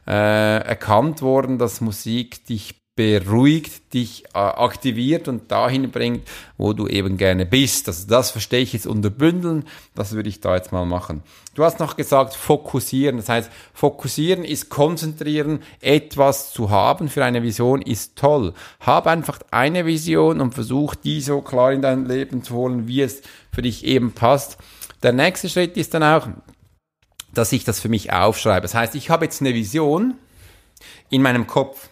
äh, 0.07 0.59
erkannt 0.61 1.21
worden, 1.21 1.59
dass 1.59 1.81
Musik 1.81 2.47
dich 2.47 2.80
beruhigt, 3.01 3.95
dich 3.95 4.25
äh, 4.35 4.39
aktiviert 4.39 5.27
und 5.27 5.51
dahin 5.51 5.91
bringt, 5.91 6.29
wo 6.59 6.75
du 6.75 6.87
eben 6.87 7.17
gerne 7.17 7.47
bist. 7.47 7.89
Also 7.89 8.07
das 8.07 8.31
verstehe 8.31 8.61
ich 8.61 8.75
jetzt 8.75 8.87
unter 8.87 9.09
Bündeln, 9.09 9.65
das 9.95 10.13
würde 10.13 10.29
ich 10.29 10.41
da 10.41 10.55
jetzt 10.55 10.71
mal 10.71 10.85
machen. 10.85 11.23
Du 11.55 11.65
hast 11.65 11.81
noch 11.81 11.97
gesagt, 11.97 12.35
fokussieren. 12.35 13.17
Das 13.17 13.31
heißt, 13.31 13.51
fokussieren 13.73 14.45
ist 14.45 14.69
konzentrieren, 14.69 15.63
etwas 15.81 16.53
zu 16.53 16.69
haben 16.69 17.09
für 17.09 17.25
eine 17.25 17.43
Vision 17.43 17.81
ist 17.81 18.17
toll. 18.17 18.53
Hab 18.81 19.07
einfach 19.07 19.39
eine 19.51 19.87
Vision 19.87 20.43
und 20.43 20.53
versuch 20.53 20.95
die 20.95 21.23
so 21.23 21.41
klar 21.41 21.73
in 21.73 21.81
dein 21.81 22.05
Leben 22.05 22.43
zu 22.43 22.55
holen, 22.55 22.87
wie 22.87 23.01
es 23.01 23.23
für 23.51 23.63
dich 23.63 23.87
eben 23.87 24.13
passt. 24.13 24.59
Der 25.03 25.15
nächste 25.15 25.49
Schritt 25.49 25.79
ist 25.79 25.95
dann 25.95 26.03
auch, 26.03 26.29
dass 27.33 27.51
ich 27.53 27.65
das 27.65 27.81
für 27.81 27.89
mich 27.89 28.13
aufschreibe. 28.13 28.63
Das 28.63 28.75
heißt, 28.75 28.95
ich 28.95 29.09
habe 29.09 29.25
jetzt 29.25 29.41
eine 29.41 29.55
Vision 29.55 30.17
in 31.09 31.23
meinem 31.23 31.47
Kopf 31.47 31.89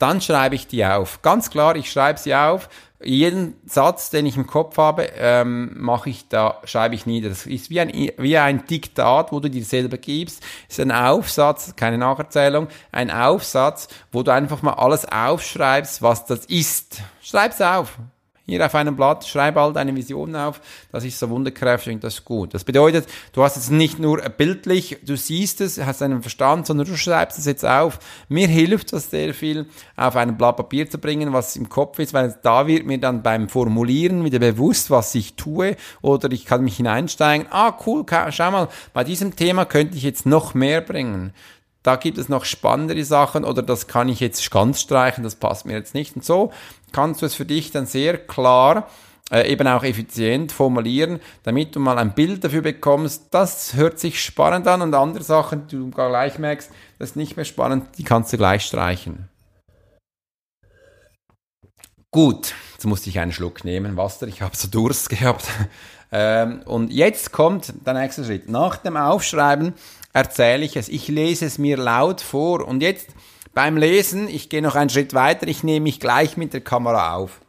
dann 0.00 0.20
schreibe 0.20 0.54
ich 0.54 0.66
die 0.66 0.84
auf. 0.84 1.22
Ganz 1.22 1.50
klar, 1.50 1.76
ich 1.76 1.92
schreibe 1.92 2.18
sie 2.18 2.34
auf. 2.34 2.68
Jeden 3.02 3.54
Satz, 3.64 4.10
den 4.10 4.26
ich 4.26 4.36
im 4.36 4.46
Kopf 4.46 4.76
habe, 4.76 5.10
ähm, 5.16 5.72
mache 5.76 6.10
ich 6.10 6.28
da, 6.28 6.60
schreibe 6.64 6.94
ich 6.94 7.06
nieder. 7.06 7.28
Das 7.30 7.46
ist 7.46 7.70
wie 7.70 7.80
ein, 7.80 7.90
wie 8.18 8.36
ein 8.36 8.66
Diktat, 8.66 9.32
wo 9.32 9.40
du 9.40 9.48
dir 9.48 9.64
selber 9.64 9.96
gibst. 9.96 10.42
Das 10.68 10.78
ist 10.78 10.80
ein 10.80 10.92
Aufsatz, 10.92 11.74
keine 11.76 11.96
Nacherzählung, 11.98 12.68
ein 12.92 13.10
Aufsatz, 13.10 13.88
wo 14.12 14.22
du 14.22 14.32
einfach 14.32 14.62
mal 14.62 14.74
alles 14.74 15.06
aufschreibst, 15.06 16.02
was 16.02 16.26
das 16.26 16.44
ist. 16.46 17.00
Schreib's 17.22 17.60
auf. 17.60 17.98
Hier 18.46 18.64
auf 18.64 18.74
einem 18.74 18.96
Blatt, 18.96 19.26
schreib 19.26 19.56
all 19.56 19.72
deine 19.72 19.94
Visionen 19.94 20.36
auf, 20.36 20.60
das 20.92 21.04
ist 21.04 21.18
so 21.18 21.30
wunderkräftig 21.30 21.94
und 21.94 22.04
das 22.04 22.14
ist 22.14 22.24
gut. 22.24 22.54
Das 22.54 22.64
bedeutet, 22.64 23.06
du 23.32 23.42
hast 23.42 23.56
es 23.56 23.70
nicht 23.70 23.98
nur 23.98 24.18
bildlich, 24.18 24.98
du 25.04 25.16
siehst 25.16 25.60
es, 25.60 25.78
hast 25.78 26.02
einen 26.02 26.22
Verstand, 26.22 26.66
sondern 26.66 26.86
du 26.86 26.96
schreibst 26.96 27.38
es 27.38 27.46
jetzt 27.46 27.64
auf. 27.64 27.98
Mir 28.28 28.48
hilft 28.48 28.92
das 28.92 29.10
sehr 29.10 29.34
viel, 29.34 29.66
auf 29.96 30.16
einem 30.16 30.36
Blatt 30.36 30.56
Papier 30.56 30.88
zu 30.88 30.98
bringen, 30.98 31.32
was 31.32 31.56
im 31.56 31.68
Kopf 31.68 31.98
ist, 31.98 32.12
weil 32.12 32.36
da 32.42 32.66
wird 32.66 32.86
mir 32.86 32.98
dann 32.98 33.22
beim 33.22 33.48
Formulieren 33.48 34.24
wieder 34.24 34.38
bewusst, 34.38 34.90
was 34.90 35.14
ich 35.14 35.34
tue 35.34 35.76
oder 36.02 36.30
ich 36.32 36.44
kann 36.44 36.64
mich 36.64 36.76
hineinsteigen. 36.76 37.46
Ah, 37.50 37.76
cool, 37.86 38.04
schau 38.30 38.50
mal, 38.50 38.68
bei 38.92 39.04
diesem 39.04 39.36
Thema 39.36 39.64
könnte 39.64 39.96
ich 39.96 40.02
jetzt 40.02 40.26
noch 40.26 40.54
mehr 40.54 40.80
bringen 40.80 41.32
da 41.82 41.96
gibt 41.96 42.18
es 42.18 42.28
noch 42.28 42.44
spannendere 42.44 43.04
Sachen 43.04 43.44
oder 43.44 43.62
das 43.62 43.86
kann 43.86 44.08
ich 44.08 44.20
jetzt 44.20 44.50
ganz 44.50 44.80
streichen, 44.80 45.24
das 45.24 45.36
passt 45.36 45.66
mir 45.66 45.72
jetzt 45.74 45.94
nicht. 45.94 46.14
Und 46.16 46.24
so 46.24 46.52
kannst 46.92 47.22
du 47.22 47.26
es 47.26 47.34
für 47.34 47.46
dich 47.46 47.70
dann 47.70 47.86
sehr 47.86 48.18
klar 48.18 48.88
äh, 49.30 49.50
eben 49.50 49.66
auch 49.68 49.84
effizient 49.84 50.52
formulieren, 50.52 51.20
damit 51.44 51.74
du 51.74 51.80
mal 51.80 51.98
ein 51.98 52.14
Bild 52.14 52.44
dafür 52.44 52.62
bekommst, 52.62 53.28
das 53.30 53.74
hört 53.74 53.98
sich 53.98 54.22
spannend 54.22 54.66
an 54.66 54.82
und 54.82 54.94
andere 54.94 55.22
Sachen, 55.22 55.66
die 55.68 55.76
du 55.76 55.90
gleich 55.90 56.38
merkst, 56.38 56.70
das 56.98 57.10
ist 57.10 57.16
nicht 57.16 57.36
mehr 57.36 57.44
spannend, 57.44 57.86
die 57.96 58.04
kannst 58.04 58.32
du 58.32 58.36
gleich 58.36 58.64
streichen. 58.64 59.28
Gut, 62.10 62.54
jetzt 62.72 62.86
musste 62.86 63.08
ich 63.08 63.20
einen 63.20 63.30
Schluck 63.30 63.64
nehmen, 63.64 63.96
Wasser, 63.96 64.26
ich 64.26 64.42
habe 64.42 64.56
so 64.56 64.66
Durst 64.66 65.08
gehabt. 65.10 65.46
ähm, 66.10 66.62
und 66.64 66.92
jetzt 66.92 67.30
kommt 67.30 67.72
der 67.86 67.94
nächste 67.94 68.24
Schritt. 68.24 68.48
Nach 68.48 68.76
dem 68.78 68.96
Aufschreiben 68.96 69.74
erzähle 70.12 70.64
ich 70.64 70.76
es. 70.76 70.88
Ich 70.88 71.08
lese 71.08 71.46
es 71.46 71.58
mir 71.58 71.76
laut 71.76 72.20
vor. 72.20 72.66
Und 72.66 72.82
jetzt 72.82 73.08
beim 73.54 73.76
Lesen, 73.76 74.28
ich 74.28 74.48
gehe 74.48 74.62
noch 74.62 74.76
einen 74.76 74.90
Schritt 74.90 75.14
weiter, 75.14 75.48
ich 75.48 75.64
nehme 75.64 75.84
mich 75.84 76.00
gleich 76.00 76.36
mit 76.36 76.52
der 76.52 76.60
Kamera 76.60 77.14
auf. 77.14 77.40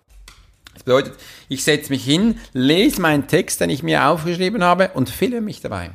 Das 0.73 0.83
bedeutet, 0.83 1.13
ich 1.49 1.63
setze 1.63 1.91
mich 1.91 2.03
hin, 2.03 2.39
lese 2.53 3.01
meinen 3.01 3.27
Text, 3.27 3.61
den 3.61 3.69
ich 3.69 3.83
mir 3.83 4.07
aufgeschrieben 4.07 4.63
habe 4.63 4.91
und 4.93 5.09
filme 5.09 5.41
mich 5.41 5.61
dabei. 5.61 5.91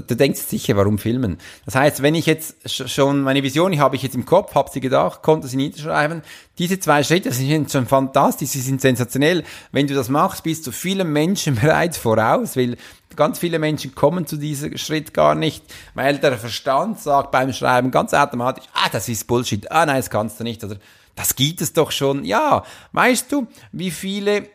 Du 0.00 0.16
denkst 0.16 0.40
sicher, 0.40 0.76
warum 0.76 0.98
filmen? 0.98 1.38
Das 1.64 1.74
heißt, 1.74 2.02
wenn 2.02 2.14
ich 2.14 2.26
jetzt 2.26 2.56
schon 2.90 3.22
meine 3.22 3.42
Vision, 3.42 3.72
die 3.72 3.80
habe 3.80 3.96
ich 3.96 4.02
jetzt 4.02 4.14
im 4.14 4.26
Kopf, 4.26 4.54
habe 4.54 4.70
sie 4.72 4.80
gedacht, 4.80 5.22
konnte 5.22 5.48
sie 5.48 5.56
niederschreiben. 5.56 6.22
Diese 6.58 6.78
zwei 6.78 7.02
Schritte 7.02 7.32
sind 7.32 7.70
schon 7.70 7.86
fantastisch, 7.86 8.50
sie 8.50 8.60
sind 8.60 8.80
sensationell. 8.80 9.44
Wenn 9.72 9.86
du 9.86 9.94
das 9.94 10.08
machst, 10.08 10.42
bist 10.42 10.66
du 10.66 10.72
vielen 10.72 11.12
Menschen 11.12 11.54
bereits 11.60 11.98
voraus, 11.98 12.56
weil 12.56 12.76
ganz 13.16 13.38
viele 13.38 13.58
Menschen 13.58 13.94
kommen 13.94 14.26
zu 14.26 14.36
diesem 14.36 14.76
Schritt 14.76 15.14
gar 15.14 15.34
nicht, 15.34 15.64
weil 15.94 16.18
der 16.18 16.36
Verstand 16.38 17.00
sagt 17.00 17.30
beim 17.30 17.52
Schreiben 17.52 17.90
ganz 17.90 18.12
automatisch, 18.12 18.64
ah, 18.74 18.88
das 18.90 19.08
ist 19.08 19.26
Bullshit, 19.26 19.70
ah, 19.70 19.86
nein, 19.86 19.96
das 19.96 20.10
kannst 20.10 20.40
du 20.40 20.44
nicht, 20.44 20.64
oder 20.64 20.76
das 21.14 21.36
gibt 21.36 21.60
es 21.60 21.72
doch 21.72 21.90
schon. 21.90 22.24
Ja, 22.24 22.64
weißt 22.92 23.30
du, 23.30 23.46
wie 23.72 23.90
viele 23.90 24.48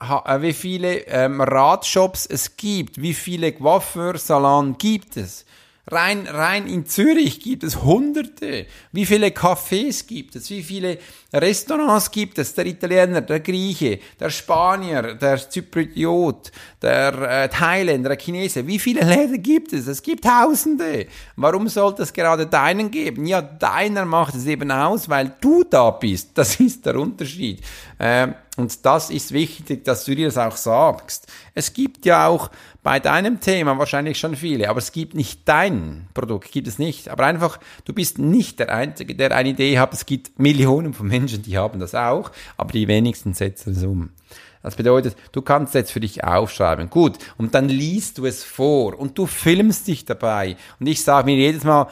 wie 0.00 0.52
viele 0.52 1.06
ähm, 1.06 1.40
Radshops 1.40 2.26
es 2.26 2.56
gibt, 2.56 3.00
wie 3.00 3.14
viele 3.14 3.52
Coiffeursalon 3.52 4.78
gibt 4.78 5.16
es. 5.16 5.44
Rein, 5.90 6.26
rein 6.26 6.66
in 6.66 6.84
Zürich 6.84 7.40
gibt 7.40 7.64
es 7.64 7.82
Hunderte. 7.82 8.66
Wie 8.92 9.06
viele 9.06 9.28
Cafés 9.28 10.06
gibt 10.06 10.36
es? 10.36 10.50
Wie 10.50 10.62
viele 10.62 10.98
Restaurants 11.32 12.10
gibt 12.10 12.38
es? 12.38 12.52
Der 12.52 12.66
Italiener, 12.66 13.22
der 13.22 13.40
Grieche, 13.40 13.98
der 14.20 14.28
Spanier, 14.28 15.14
der 15.14 15.48
Zypriot, 15.48 16.52
der 16.82 17.44
äh, 17.44 17.48
Thailänder, 17.48 18.10
der 18.10 18.18
Chinese. 18.18 18.66
Wie 18.66 18.78
viele 18.78 19.02
Läden 19.02 19.42
gibt 19.42 19.72
es? 19.72 19.86
Es 19.86 20.02
gibt 20.02 20.24
Tausende. 20.24 21.06
Warum 21.36 21.68
sollte 21.68 22.02
es 22.02 22.12
gerade 22.12 22.46
deinen 22.46 22.90
geben? 22.90 23.24
Ja, 23.24 23.40
deiner 23.40 24.04
macht 24.04 24.34
es 24.34 24.44
eben 24.44 24.70
aus, 24.70 25.08
weil 25.08 25.36
du 25.40 25.64
da 25.64 25.90
bist. 25.90 26.32
Das 26.34 26.60
ist 26.60 26.84
der 26.84 26.96
Unterschied. 26.96 27.62
Ähm, 27.98 28.34
und 28.58 28.84
das 28.84 29.08
ist 29.10 29.32
wichtig, 29.32 29.84
dass 29.84 30.04
du 30.04 30.16
dir 30.16 30.26
das 30.26 30.36
auch 30.36 30.56
sagst. 30.56 31.28
Es 31.54 31.72
gibt 31.72 32.04
ja 32.04 32.26
auch 32.26 32.50
bei 32.82 32.98
deinem 32.98 33.38
Thema 33.38 33.78
wahrscheinlich 33.78 34.18
schon 34.18 34.34
viele, 34.34 34.68
aber 34.68 34.78
es 34.78 34.90
gibt 34.90 35.14
nicht 35.14 35.48
dein 35.48 36.08
Produkt, 36.12 36.50
gibt 36.50 36.66
es 36.66 36.76
nicht. 36.76 37.08
Aber 37.08 37.24
einfach, 37.24 37.60
du 37.84 37.92
bist 37.92 38.18
nicht 38.18 38.58
der 38.58 38.74
Einzige, 38.74 39.14
der 39.14 39.30
eine 39.30 39.50
Idee 39.50 39.78
hat. 39.78 39.94
Es 39.94 40.06
gibt 40.06 40.40
Millionen 40.40 40.92
von 40.92 41.06
Menschen, 41.06 41.42
die 41.42 41.56
haben 41.56 41.78
das 41.78 41.94
auch, 41.94 42.32
aber 42.56 42.72
die 42.72 42.88
wenigsten 42.88 43.32
setzen 43.32 43.74
es 43.74 43.84
um. 43.84 44.10
Das 44.60 44.74
bedeutet, 44.74 45.16
du 45.30 45.40
kannst 45.40 45.74
jetzt 45.74 45.92
für 45.92 46.00
dich 46.00 46.24
aufschreiben. 46.24 46.90
Gut, 46.90 47.16
und 47.36 47.54
dann 47.54 47.68
liest 47.68 48.18
du 48.18 48.26
es 48.26 48.42
vor 48.42 48.98
und 48.98 49.16
du 49.16 49.26
filmst 49.26 49.86
dich 49.86 50.04
dabei. 50.04 50.56
Und 50.80 50.88
ich 50.88 51.04
sage 51.04 51.26
mir 51.26 51.36
jedes 51.36 51.62
Mal, 51.62 51.86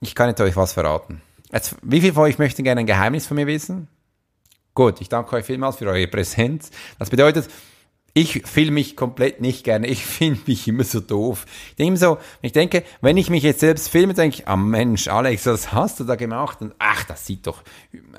ich 0.00 0.14
kann 0.14 0.28
jetzt 0.28 0.42
euch 0.42 0.56
was 0.56 0.74
verraten. 0.74 1.22
Jetzt, 1.50 1.76
wie 1.80 2.02
viele 2.02 2.12
von 2.12 2.24
euch 2.24 2.38
möchten 2.38 2.64
gerne 2.64 2.80
ein 2.80 2.86
Geheimnis 2.86 3.26
von 3.26 3.36
mir 3.36 3.46
wissen? 3.46 3.88
Gut, 4.80 5.02
ich 5.02 5.10
danke 5.10 5.36
euch 5.36 5.44
vielmals 5.44 5.76
für 5.76 5.84
eure 5.84 6.08
Präsenz. 6.08 6.70
Das 6.98 7.10
bedeutet, 7.10 7.50
ich 8.14 8.40
filme 8.46 8.70
mich 8.70 8.96
komplett 8.96 9.42
nicht 9.42 9.62
gerne. 9.62 9.86
Ich 9.86 10.06
finde 10.06 10.40
mich 10.46 10.66
immer 10.66 10.84
so 10.84 11.00
doof. 11.00 11.44
Ich 11.68 11.76
denke 11.76 11.98
so, 11.98 12.16
ich 12.40 12.52
denke, 12.52 12.82
wenn 13.02 13.18
ich 13.18 13.28
mich 13.28 13.42
jetzt 13.42 13.60
selbst 13.60 13.90
filme, 13.90 14.14
denke 14.14 14.38
ich, 14.38 14.48
ah 14.48 14.56
Mensch, 14.56 15.06
Alex, 15.08 15.44
was 15.44 15.74
hast 15.74 16.00
du 16.00 16.04
da 16.04 16.14
gemacht? 16.14 16.62
Und 16.62 16.74
ach, 16.78 17.04
das 17.04 17.26
sieht 17.26 17.46
doch, 17.46 17.62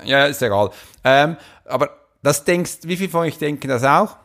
ja, 0.04 0.26
ist 0.26 0.40
egal. 0.40 0.70
Ähm, 1.02 1.36
aber 1.64 1.98
das 2.22 2.44
denkst, 2.44 2.82
wie 2.82 2.96
viele 2.96 3.10
von 3.10 3.22
euch 3.22 3.38
denken 3.38 3.66
das 3.66 3.82
auch? 3.82 4.16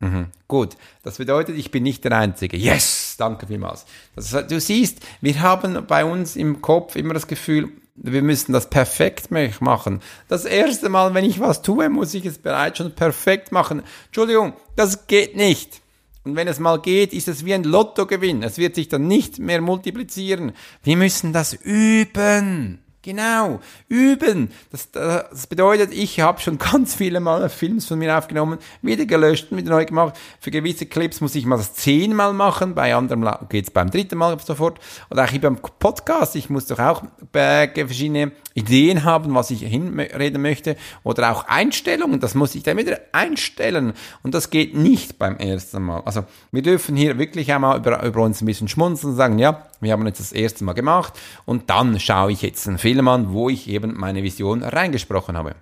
Mhm. 0.00 0.26
Gut, 0.48 0.76
das 1.02 1.16
bedeutet, 1.16 1.56
ich 1.56 1.70
bin 1.70 1.84
nicht 1.84 2.04
der 2.04 2.12
Einzige. 2.12 2.58
Yes, 2.58 3.14
danke 3.16 3.46
vielmals. 3.46 3.86
Das, 4.14 4.32
du 4.32 4.60
siehst, 4.60 5.00
wir 5.22 5.40
haben 5.40 5.86
bei 5.86 6.04
uns 6.04 6.36
im 6.36 6.60
Kopf 6.60 6.94
immer 6.96 7.14
das 7.14 7.26
Gefühl, 7.26 7.70
wir 8.02 8.22
müssen 8.22 8.52
das 8.52 8.70
perfekt 8.70 9.30
machen. 9.60 10.00
Das 10.28 10.44
erste 10.44 10.88
Mal, 10.88 11.12
wenn 11.14 11.24
ich 11.24 11.38
was 11.38 11.62
tue, 11.62 11.88
muss 11.90 12.14
ich 12.14 12.24
es 12.24 12.38
bereits 12.38 12.78
schon 12.78 12.94
perfekt 12.94 13.52
machen. 13.52 13.82
Entschuldigung, 14.06 14.54
das 14.76 15.06
geht 15.06 15.36
nicht. 15.36 15.82
Und 16.24 16.36
wenn 16.36 16.48
es 16.48 16.58
mal 16.58 16.80
geht, 16.80 17.12
ist 17.12 17.28
es 17.28 17.44
wie 17.44 17.54
ein 17.54 17.64
Lottogewinn. 17.64 18.42
Es 18.42 18.58
wird 18.58 18.74
sich 18.74 18.88
dann 18.88 19.06
nicht 19.06 19.38
mehr 19.38 19.60
multiplizieren. 19.60 20.52
Wir 20.82 20.96
müssen 20.96 21.32
das 21.32 21.52
üben. 21.54 22.80
Genau, 23.02 23.60
üben. 23.88 24.50
Das, 24.70 24.90
das 24.90 25.46
bedeutet, 25.46 25.90
ich 25.94 26.20
habe 26.20 26.38
schon 26.38 26.58
ganz 26.72 26.94
viele 26.94 27.20
Mal 27.20 27.48
Films 27.48 27.86
von 27.86 27.98
mir 27.98 28.18
aufgenommen, 28.18 28.58
wieder 28.82 29.06
gelöscht, 29.06 29.46
wieder 29.50 29.70
neu 29.70 29.86
gemacht. 29.86 30.18
Für 30.38 30.50
gewisse 30.50 30.84
Clips 30.84 31.22
muss 31.22 31.34
ich 31.34 31.46
mal 31.46 31.56
das 31.56 31.72
zehnmal 31.72 32.34
machen, 32.34 32.74
bei 32.74 32.94
anderen 32.94 33.26
geht 33.48 33.64
es 33.64 33.70
beim 33.70 33.88
dritten 33.90 34.18
Mal 34.18 34.38
sofort. 34.40 34.80
Oder 35.10 35.24
auch 35.24 35.28
hier 35.28 35.40
beim 35.40 35.56
Podcast, 35.56 36.36
ich 36.36 36.50
muss 36.50 36.66
doch 36.66 36.78
auch 36.78 37.02
äh, 37.32 37.68
verschiedene 37.74 38.32
Ideen 38.52 39.02
haben, 39.02 39.34
was 39.34 39.50
ich 39.50 39.62
hinreden 39.62 40.42
möchte. 40.42 40.76
Oder 41.02 41.32
auch 41.32 41.46
Einstellungen, 41.48 42.20
das 42.20 42.34
muss 42.34 42.54
ich 42.54 42.64
dann 42.64 42.76
wieder 42.76 43.00
einstellen. 43.12 43.94
Und 44.22 44.34
das 44.34 44.50
geht 44.50 44.74
nicht 44.74 45.18
beim 45.18 45.38
ersten 45.38 45.82
Mal. 45.82 46.02
Also 46.04 46.24
wir 46.52 46.60
dürfen 46.60 46.96
hier 46.96 47.18
wirklich 47.18 47.50
einmal 47.50 47.78
über, 47.78 48.02
über 48.02 48.22
uns 48.22 48.42
ein 48.42 48.46
bisschen 48.46 48.68
schmunzeln 48.68 49.12
und 49.12 49.16
sagen, 49.16 49.38
ja, 49.38 49.69
wir 49.80 49.92
haben 49.92 50.06
jetzt 50.06 50.20
das 50.20 50.32
erste 50.32 50.64
Mal 50.64 50.74
gemacht 50.74 51.14
und 51.44 51.70
dann 51.70 51.98
schaue 51.98 52.32
ich 52.32 52.42
jetzt 52.42 52.66
einen 52.68 52.78
Film 52.78 53.08
an, 53.08 53.32
wo 53.32 53.48
ich 53.48 53.68
eben 53.68 53.96
meine 53.96 54.22
Vision 54.22 54.62
reingesprochen 54.62 55.36
habe. 55.36 55.56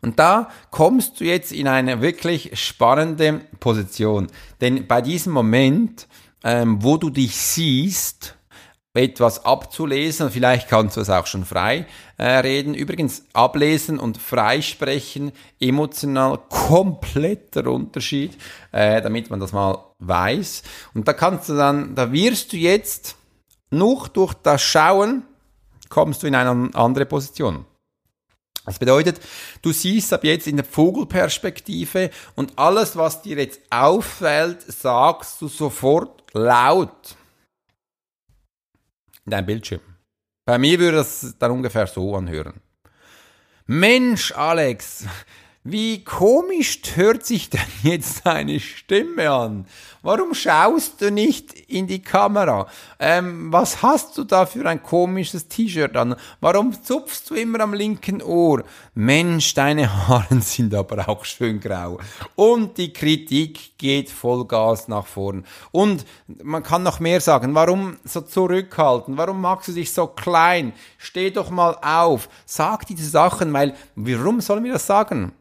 Und 0.00 0.18
da 0.18 0.50
kommst 0.70 1.20
du 1.20 1.24
jetzt 1.24 1.52
in 1.52 1.66
eine 1.66 2.00
wirklich 2.00 2.58
spannende 2.58 3.40
Position. 3.58 4.28
Denn 4.60 4.86
bei 4.86 5.02
diesem 5.02 5.32
Moment, 5.32 6.06
ähm, 6.44 6.82
wo 6.82 6.96
du 6.96 7.10
dich 7.10 7.36
siehst, 7.36 8.37
etwas 8.98 9.44
abzulesen, 9.44 10.30
vielleicht 10.30 10.68
kannst 10.68 10.96
du 10.96 11.00
es 11.00 11.08
auch 11.08 11.26
schon 11.26 11.44
frei 11.44 11.86
äh, 12.16 12.24
reden. 12.24 12.74
Übrigens, 12.74 13.24
ablesen 13.32 14.00
und 14.00 14.18
freisprechen, 14.18 15.30
emotional 15.60 16.38
kompletter 16.48 17.68
Unterschied, 17.68 18.36
äh, 18.72 19.00
damit 19.00 19.30
man 19.30 19.38
das 19.38 19.52
mal 19.52 19.84
weiß. 20.00 20.64
Und 20.94 21.06
da 21.06 21.12
kannst 21.12 21.48
du 21.48 21.54
dann, 21.54 21.94
da 21.94 22.12
wirst 22.12 22.52
du 22.52 22.56
jetzt 22.56 23.16
noch 23.70 24.08
durch 24.08 24.34
das 24.34 24.62
Schauen, 24.62 25.22
kommst 25.88 26.22
du 26.22 26.26
in 26.26 26.34
eine 26.34 26.70
andere 26.74 27.06
Position. 27.06 27.64
Das 28.66 28.78
bedeutet, 28.78 29.20
du 29.62 29.72
siehst 29.72 30.12
ab 30.12 30.24
jetzt 30.24 30.46
in 30.46 30.56
der 30.56 30.64
Vogelperspektive 30.64 32.10
und 32.34 32.58
alles, 32.58 32.96
was 32.96 33.22
dir 33.22 33.38
jetzt 33.38 33.60
auffällt, 33.70 34.60
sagst 34.60 35.40
du 35.40 35.48
sofort 35.48 36.24
laut 36.34 37.16
in 39.28 39.30
deinem 39.30 39.46
Bildschirm. 39.46 39.80
Bei 40.46 40.58
mir 40.58 40.78
würde 40.78 40.96
das 40.96 41.36
dann 41.38 41.50
ungefähr 41.50 41.86
so 41.86 42.16
anhören. 42.16 42.60
Mensch, 43.66 44.32
Alex, 44.32 45.04
Wie 45.70 46.02
komisch 46.02 46.80
hört 46.94 47.26
sich 47.26 47.50
denn 47.50 47.60
jetzt 47.82 48.24
deine 48.24 48.58
Stimme 48.58 49.30
an? 49.30 49.66
Warum 50.02 50.32
schaust 50.32 51.00
du 51.00 51.10
nicht 51.10 51.52
in 51.68 51.88
die 51.88 52.00
Kamera? 52.00 52.68
Ähm, 53.00 53.52
was 53.52 53.82
hast 53.82 54.16
du 54.16 54.22
da 54.22 54.46
für 54.46 54.64
ein 54.64 54.80
komisches 54.80 55.48
T-Shirt 55.48 55.96
an? 55.96 56.14
Warum 56.40 56.72
zupfst 56.72 57.28
du 57.28 57.34
immer 57.34 57.60
am 57.60 57.74
linken 57.74 58.22
Ohr? 58.22 58.62
Mensch, 58.94 59.54
deine 59.54 60.08
Haare 60.08 60.40
sind 60.40 60.72
aber 60.72 61.08
auch 61.08 61.24
schön 61.24 61.58
grau. 61.58 61.98
Und 62.36 62.78
die 62.78 62.92
Kritik 62.92 63.76
geht 63.76 64.08
Vollgas 64.08 64.86
nach 64.86 65.06
vorn. 65.06 65.44
Und 65.72 66.06
man 66.44 66.62
kann 66.62 66.84
noch 66.84 67.00
mehr 67.00 67.20
sagen. 67.20 67.56
Warum 67.56 67.96
so 68.04 68.20
zurückhalten? 68.20 69.16
Warum 69.16 69.40
magst 69.40 69.66
du 69.66 69.72
dich 69.72 69.92
so 69.92 70.06
klein? 70.06 70.74
Steh 70.98 71.30
doch 71.30 71.50
mal 71.50 71.76
auf. 71.82 72.28
Sag 72.46 72.86
diese 72.86 73.10
Sachen, 73.10 73.52
weil 73.52 73.74
warum 73.96 74.40
sollen 74.40 74.62
wir 74.62 74.74
das 74.74 74.86
sagen? 74.86 75.32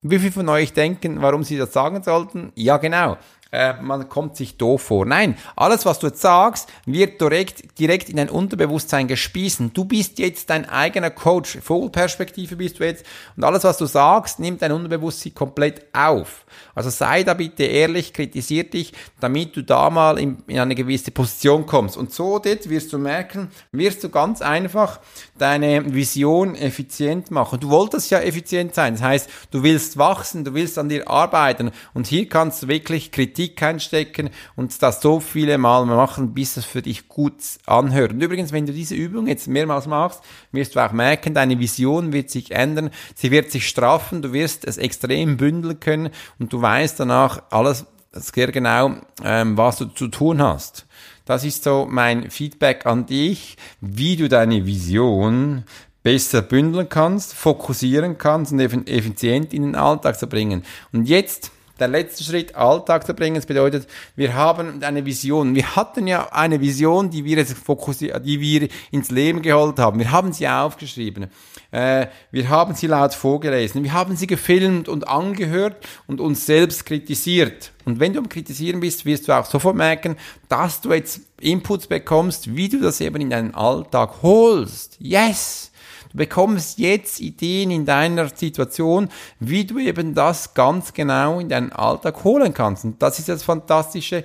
Wie 0.00 0.20
viele 0.20 0.30
von 0.30 0.48
euch 0.48 0.72
denken, 0.74 1.22
warum 1.22 1.42
sie 1.42 1.56
das 1.56 1.72
sagen 1.72 2.02
sollten? 2.04 2.52
Ja, 2.54 2.76
genau 2.76 3.16
äh, 3.52 3.74
man 3.80 4.08
kommt 4.08 4.36
sich 4.36 4.56
doof 4.56 4.82
vor. 4.82 5.06
Nein, 5.06 5.36
alles, 5.56 5.86
was 5.86 5.98
du 5.98 6.08
jetzt 6.08 6.20
sagst, 6.20 6.68
wird 6.86 7.20
direkt, 7.20 7.78
direkt 7.78 8.08
in 8.08 8.16
dein 8.16 8.28
Unterbewusstsein 8.28 9.08
gespießen. 9.08 9.72
Du 9.72 9.84
bist 9.84 10.18
jetzt 10.18 10.50
dein 10.50 10.68
eigener 10.68 11.10
Coach. 11.10 11.58
Vogelperspektive 11.62 12.56
bist 12.56 12.78
du 12.78 12.84
jetzt. 12.84 13.04
Und 13.36 13.44
alles, 13.44 13.64
was 13.64 13.78
du 13.78 13.86
sagst, 13.86 14.38
nimmt 14.38 14.62
dein 14.62 14.72
Unterbewusstsein 14.72 15.34
komplett 15.34 15.86
auf. 15.94 16.44
Also 16.74 16.90
sei 16.90 17.22
da 17.24 17.34
bitte 17.34 17.64
ehrlich, 17.64 18.12
kritisier 18.12 18.64
dich, 18.64 18.92
damit 19.20 19.56
du 19.56 19.62
da 19.62 19.90
mal 19.90 20.18
in, 20.18 20.38
in 20.46 20.58
eine 20.58 20.74
gewisse 20.74 21.10
Position 21.10 21.66
kommst. 21.66 21.96
Und 21.96 22.12
so 22.12 22.38
dort 22.38 22.68
wirst 22.68 22.92
du 22.92 22.98
merken, 22.98 23.50
wirst 23.72 24.04
du 24.04 24.08
ganz 24.08 24.42
einfach 24.42 25.00
deine 25.38 25.94
Vision 25.94 26.54
effizient 26.54 27.30
machen. 27.30 27.60
Du 27.60 27.70
wolltest 27.70 28.10
ja 28.10 28.20
effizient 28.20 28.74
sein. 28.74 28.94
Das 28.94 29.02
heißt, 29.02 29.30
du 29.50 29.62
willst 29.62 29.96
wachsen, 29.96 30.44
du 30.44 30.54
willst 30.54 30.78
an 30.78 30.88
dir 30.88 31.08
arbeiten. 31.08 31.70
Und 31.94 32.06
hier 32.06 32.28
kannst 32.28 32.62
du 32.62 32.68
wirklich 32.68 33.10
Kritik 33.10 33.37
Kritik 33.38 33.62
einstecken 33.62 34.30
und 34.56 34.82
das 34.82 35.00
so 35.00 35.20
viele 35.20 35.58
Mal 35.58 35.86
machen, 35.86 36.34
bis 36.34 36.56
es 36.56 36.64
für 36.64 36.82
dich 36.82 37.06
gut 37.06 37.34
anhört. 37.66 38.12
Und 38.12 38.20
übrigens, 38.20 38.50
wenn 38.50 38.66
du 38.66 38.72
diese 38.72 38.96
Übung 38.96 39.28
jetzt 39.28 39.46
mehrmals 39.46 39.86
machst, 39.86 40.22
wirst 40.50 40.74
du 40.74 40.80
auch 40.80 40.90
merken, 40.90 41.34
deine 41.34 41.60
Vision 41.60 42.12
wird 42.12 42.30
sich 42.30 42.50
ändern, 42.50 42.90
sie 43.14 43.30
wird 43.30 43.52
sich 43.52 43.68
straffen, 43.68 44.22
du 44.22 44.32
wirst 44.32 44.64
es 44.64 44.76
extrem 44.76 45.36
bündeln 45.36 45.78
können 45.78 46.10
und 46.40 46.52
du 46.52 46.60
weißt 46.60 46.98
danach 46.98 47.44
alles 47.50 47.86
sehr 48.10 48.50
genau, 48.50 48.96
ähm, 49.22 49.56
was 49.56 49.76
du 49.76 49.84
zu 49.84 50.08
tun 50.08 50.42
hast. 50.42 50.86
Das 51.24 51.44
ist 51.44 51.62
so 51.62 51.86
mein 51.88 52.32
Feedback 52.32 52.86
an 52.86 53.06
dich, 53.06 53.56
wie 53.80 54.16
du 54.16 54.28
deine 54.28 54.66
Vision 54.66 55.62
besser 56.02 56.42
bündeln 56.42 56.88
kannst, 56.88 57.34
fokussieren 57.34 58.18
kannst 58.18 58.50
und 58.50 58.60
effizient 58.60 59.54
in 59.54 59.62
den 59.62 59.74
Alltag 59.76 60.18
zu 60.18 60.26
bringen. 60.26 60.64
Und 60.90 61.08
jetzt 61.08 61.52
der 61.80 61.88
letzte 61.88 62.24
Schritt, 62.24 62.54
Alltag 62.54 63.06
zu 63.06 63.14
bringen. 63.14 63.36
Das 63.36 63.46
bedeutet, 63.46 63.88
wir 64.16 64.34
haben 64.34 64.82
eine 64.82 65.04
Vision. 65.04 65.54
Wir 65.54 65.76
hatten 65.76 66.06
ja 66.06 66.32
eine 66.32 66.60
Vision, 66.60 67.10
die 67.10 67.24
wir 67.24 67.36
jetzt 67.36 67.54
fokussiert, 67.54 68.24
die 68.24 68.40
wir 68.40 68.68
ins 68.90 69.10
Leben 69.10 69.42
geholt 69.42 69.78
haben. 69.78 69.98
Wir 69.98 70.10
haben 70.10 70.32
sie 70.32 70.48
aufgeschrieben. 70.48 71.26
Äh, 71.70 72.06
wir 72.30 72.48
haben 72.48 72.74
sie 72.74 72.86
laut 72.86 73.14
vorgelesen. 73.14 73.84
Wir 73.84 73.92
haben 73.92 74.16
sie 74.16 74.26
gefilmt 74.26 74.88
und 74.88 75.06
angehört 75.08 75.76
und 76.06 76.20
uns 76.20 76.46
selbst 76.46 76.86
kritisiert. 76.86 77.72
Und 77.84 78.00
wenn 78.00 78.12
du 78.12 78.18
am 78.18 78.28
Kritisieren 78.28 78.80
bist, 78.80 79.04
wirst 79.04 79.28
du 79.28 79.32
auch 79.32 79.46
sofort 79.46 79.76
merken, 79.76 80.16
dass 80.48 80.80
du 80.80 80.92
jetzt 80.92 81.20
Inputs 81.40 81.86
bekommst, 81.86 82.54
wie 82.56 82.68
du 82.68 82.80
das 82.80 83.00
eben 83.00 83.20
in 83.20 83.30
deinen 83.30 83.54
Alltag 83.54 84.22
holst. 84.22 84.96
Yes! 84.98 85.67
Du 86.10 86.18
bekommst 86.18 86.78
jetzt 86.78 87.20
Ideen 87.20 87.70
in 87.70 87.84
deiner 87.84 88.28
Situation, 88.28 89.08
wie 89.40 89.64
du 89.64 89.78
eben 89.78 90.14
das 90.14 90.54
ganz 90.54 90.92
genau 90.92 91.38
in 91.38 91.48
deinen 91.48 91.72
Alltag 91.72 92.24
holen 92.24 92.54
kannst. 92.54 92.84
Und 92.84 93.02
das 93.02 93.18
ist 93.18 93.28
das 93.28 93.42
Fantastische. 93.42 94.24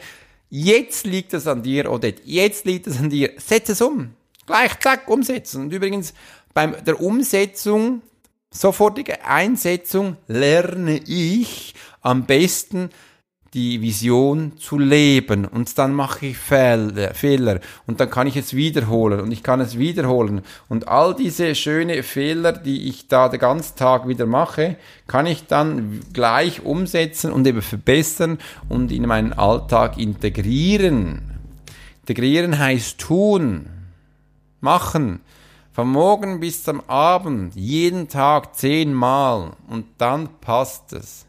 Jetzt 0.49 1.05
liegt 1.05 1.33
es 1.33 1.47
an 1.47 1.63
dir, 1.63 1.91
Odette. 1.91 2.21
Jetzt 2.25 2.65
liegt 2.65 2.87
es 2.87 2.99
an 2.99 3.09
dir. 3.09 3.31
Setz 3.37 3.69
es 3.69 3.81
um. 3.81 4.11
Gleich, 4.45 4.79
zack, 4.79 5.09
umsetzen. 5.09 5.63
Und 5.63 5.73
übrigens, 5.73 6.13
bei 6.53 6.67
der 6.67 7.01
Umsetzung, 7.01 8.01
sofortige 8.51 9.25
Einsetzung, 9.25 10.17
lerne 10.27 10.97
ich 11.07 11.73
am 12.01 12.25
besten, 12.25 12.89
die 13.53 13.81
Vision 13.81 14.53
zu 14.57 14.79
leben. 14.79 15.45
Und 15.45 15.77
dann 15.77 15.93
mache 15.93 16.27
ich 16.27 16.37
Fehler 16.37 17.59
und 17.85 17.99
dann 17.99 18.09
kann 18.09 18.27
ich 18.27 18.35
es 18.35 18.53
wiederholen. 18.53 19.19
Und 19.19 19.31
ich 19.31 19.43
kann 19.43 19.61
es 19.61 19.77
wiederholen. 19.77 20.41
Und 20.69 20.87
all 20.87 21.15
diese 21.15 21.53
schöne 21.53 22.01
Fehler, 22.03 22.51
die 22.51 22.89
ich 22.89 23.07
da 23.07 23.29
den 23.29 23.39
ganzen 23.39 23.75
Tag 23.77 24.07
wieder 24.07 24.25
mache, 24.25 24.77
kann 25.07 25.25
ich 25.25 25.45
dann 25.45 26.01
gleich 26.13 26.63
umsetzen 26.65 27.31
und 27.31 27.45
eben 27.45 27.61
verbessern 27.61 28.39
und 28.69 28.91
in 28.91 29.05
meinen 29.05 29.33
Alltag 29.33 29.97
integrieren. 29.97 31.21
Integrieren 32.01 32.57
heißt 32.57 32.97
tun, 32.99 33.67
machen, 34.59 35.21
vom 35.73 35.91
Morgen 35.91 36.39
bis 36.39 36.63
zum 36.63 36.87
Abend, 36.87 37.55
jeden 37.55 38.09
Tag 38.09 38.55
zehnmal. 38.55 39.53
Und 39.67 39.85
dann 39.97 40.29
passt 40.41 40.93
es. 40.93 41.25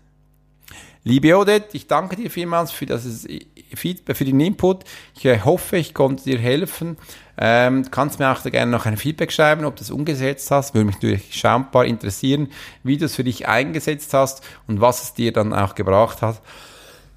Liebe 1.06 1.36
Odette, 1.36 1.76
ich 1.76 1.86
danke 1.86 2.16
dir 2.16 2.30
vielmals 2.30 2.72
für 2.72 2.86
das 2.86 3.26
Feedback, 3.74 4.16
für 4.16 4.24
den 4.24 4.40
Input. 4.40 4.84
Ich 5.14 5.26
äh, 5.26 5.38
hoffe, 5.40 5.76
ich 5.76 5.92
konnte 5.92 6.24
dir 6.24 6.38
helfen. 6.38 6.96
Ähm, 7.36 7.90
kannst 7.90 8.18
mir 8.18 8.32
auch 8.32 8.40
da 8.40 8.48
gerne 8.48 8.72
noch 8.72 8.86
ein 8.86 8.96
Feedback 8.96 9.30
schreiben, 9.30 9.66
ob 9.66 9.76
du 9.76 9.82
es 9.82 9.90
umgesetzt 9.90 10.50
hast. 10.50 10.72
Würde 10.72 10.86
mich 10.86 10.94
natürlich 10.94 11.34
schaubar 11.34 11.84
interessieren, 11.84 12.48
wie 12.84 12.96
du 12.96 13.04
es 13.04 13.16
für 13.16 13.24
dich 13.24 13.46
eingesetzt 13.46 14.14
hast 14.14 14.42
und 14.66 14.80
was 14.80 15.02
es 15.02 15.12
dir 15.12 15.30
dann 15.30 15.52
auch 15.52 15.74
gebracht 15.74 16.22
hat. 16.22 16.40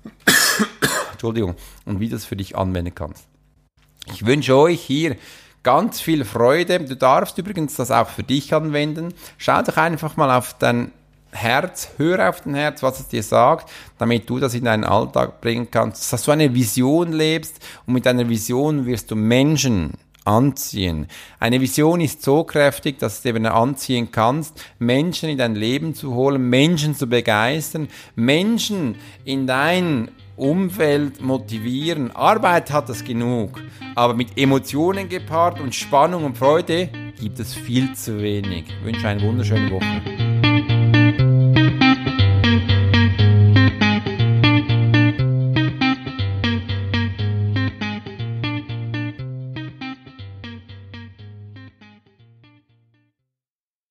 Entschuldigung. 1.13 1.55
Und 1.85 2.01
wie 2.01 2.09
du 2.09 2.17
es 2.17 2.25
für 2.25 2.35
dich 2.35 2.57
anwenden 2.57 2.93
kannst. 2.93 3.25
Ich 4.11 4.25
wünsche 4.25 4.57
euch 4.57 4.81
hier 4.81 5.15
ganz 5.63 6.01
viel 6.01 6.25
Freude. 6.25 6.81
Du 6.81 6.97
darfst 6.97 7.37
übrigens 7.37 7.75
das 7.75 7.91
auch 7.91 8.09
für 8.09 8.23
dich 8.23 8.53
anwenden. 8.53 9.13
Schau 9.37 9.61
doch 9.61 9.77
einfach 9.77 10.17
mal 10.17 10.35
auf 10.35 10.55
dein 10.59 10.91
Herz, 11.37 11.89
hör 11.97 12.29
auf 12.29 12.41
dein 12.41 12.55
Herz, 12.55 12.81
was 12.81 12.99
es 12.99 13.07
dir 13.07 13.23
sagt, 13.23 13.69
damit 13.97 14.29
du 14.29 14.39
das 14.39 14.53
in 14.53 14.65
deinen 14.65 14.83
Alltag 14.83 15.39
bringen 15.39 15.67
kannst, 15.69 16.11
dass 16.11 16.23
du 16.23 16.31
eine 16.31 16.53
Vision 16.53 17.13
lebst 17.13 17.59
und 17.85 17.93
mit 17.93 18.05
deiner 18.05 18.27
Vision 18.27 18.85
wirst 18.85 19.11
du 19.11 19.15
Menschen 19.15 19.93
anziehen. 20.25 21.07
Eine 21.39 21.61
Vision 21.61 22.01
ist 22.01 22.21
so 22.21 22.43
kräftig, 22.43 22.99
dass 22.99 23.21
du 23.21 23.29
eben 23.29 23.45
anziehen 23.45 24.09
kannst, 24.11 24.61
Menschen 24.77 25.29
in 25.29 25.37
dein 25.37 25.55
Leben 25.55 25.93
zu 25.93 26.13
holen, 26.13 26.49
Menschen 26.49 26.95
zu 26.95 27.07
begeistern, 27.07 27.87
Menschen 28.15 28.95
in 29.23 29.47
dein 29.47 30.09
Umfeld 30.35 31.21
motivieren. 31.21 32.11
Arbeit 32.11 32.71
hat 32.71 32.89
es 32.89 33.03
genug, 33.03 33.61
aber 33.95 34.13
mit 34.13 34.37
Emotionen 34.37 35.09
gepaart 35.09 35.59
und 35.59 35.73
Spannung 35.73 36.25
und 36.25 36.37
Freude 36.37 36.89
gibt 37.19 37.39
es 37.39 37.53
viel 37.53 37.93
zu 37.93 38.21
wenig. 38.21 38.65
Ich 38.67 38.85
wünsche 38.85 39.07
eine 39.07 39.21
wunderschöne 39.21 39.71
Woche. 39.71 40.26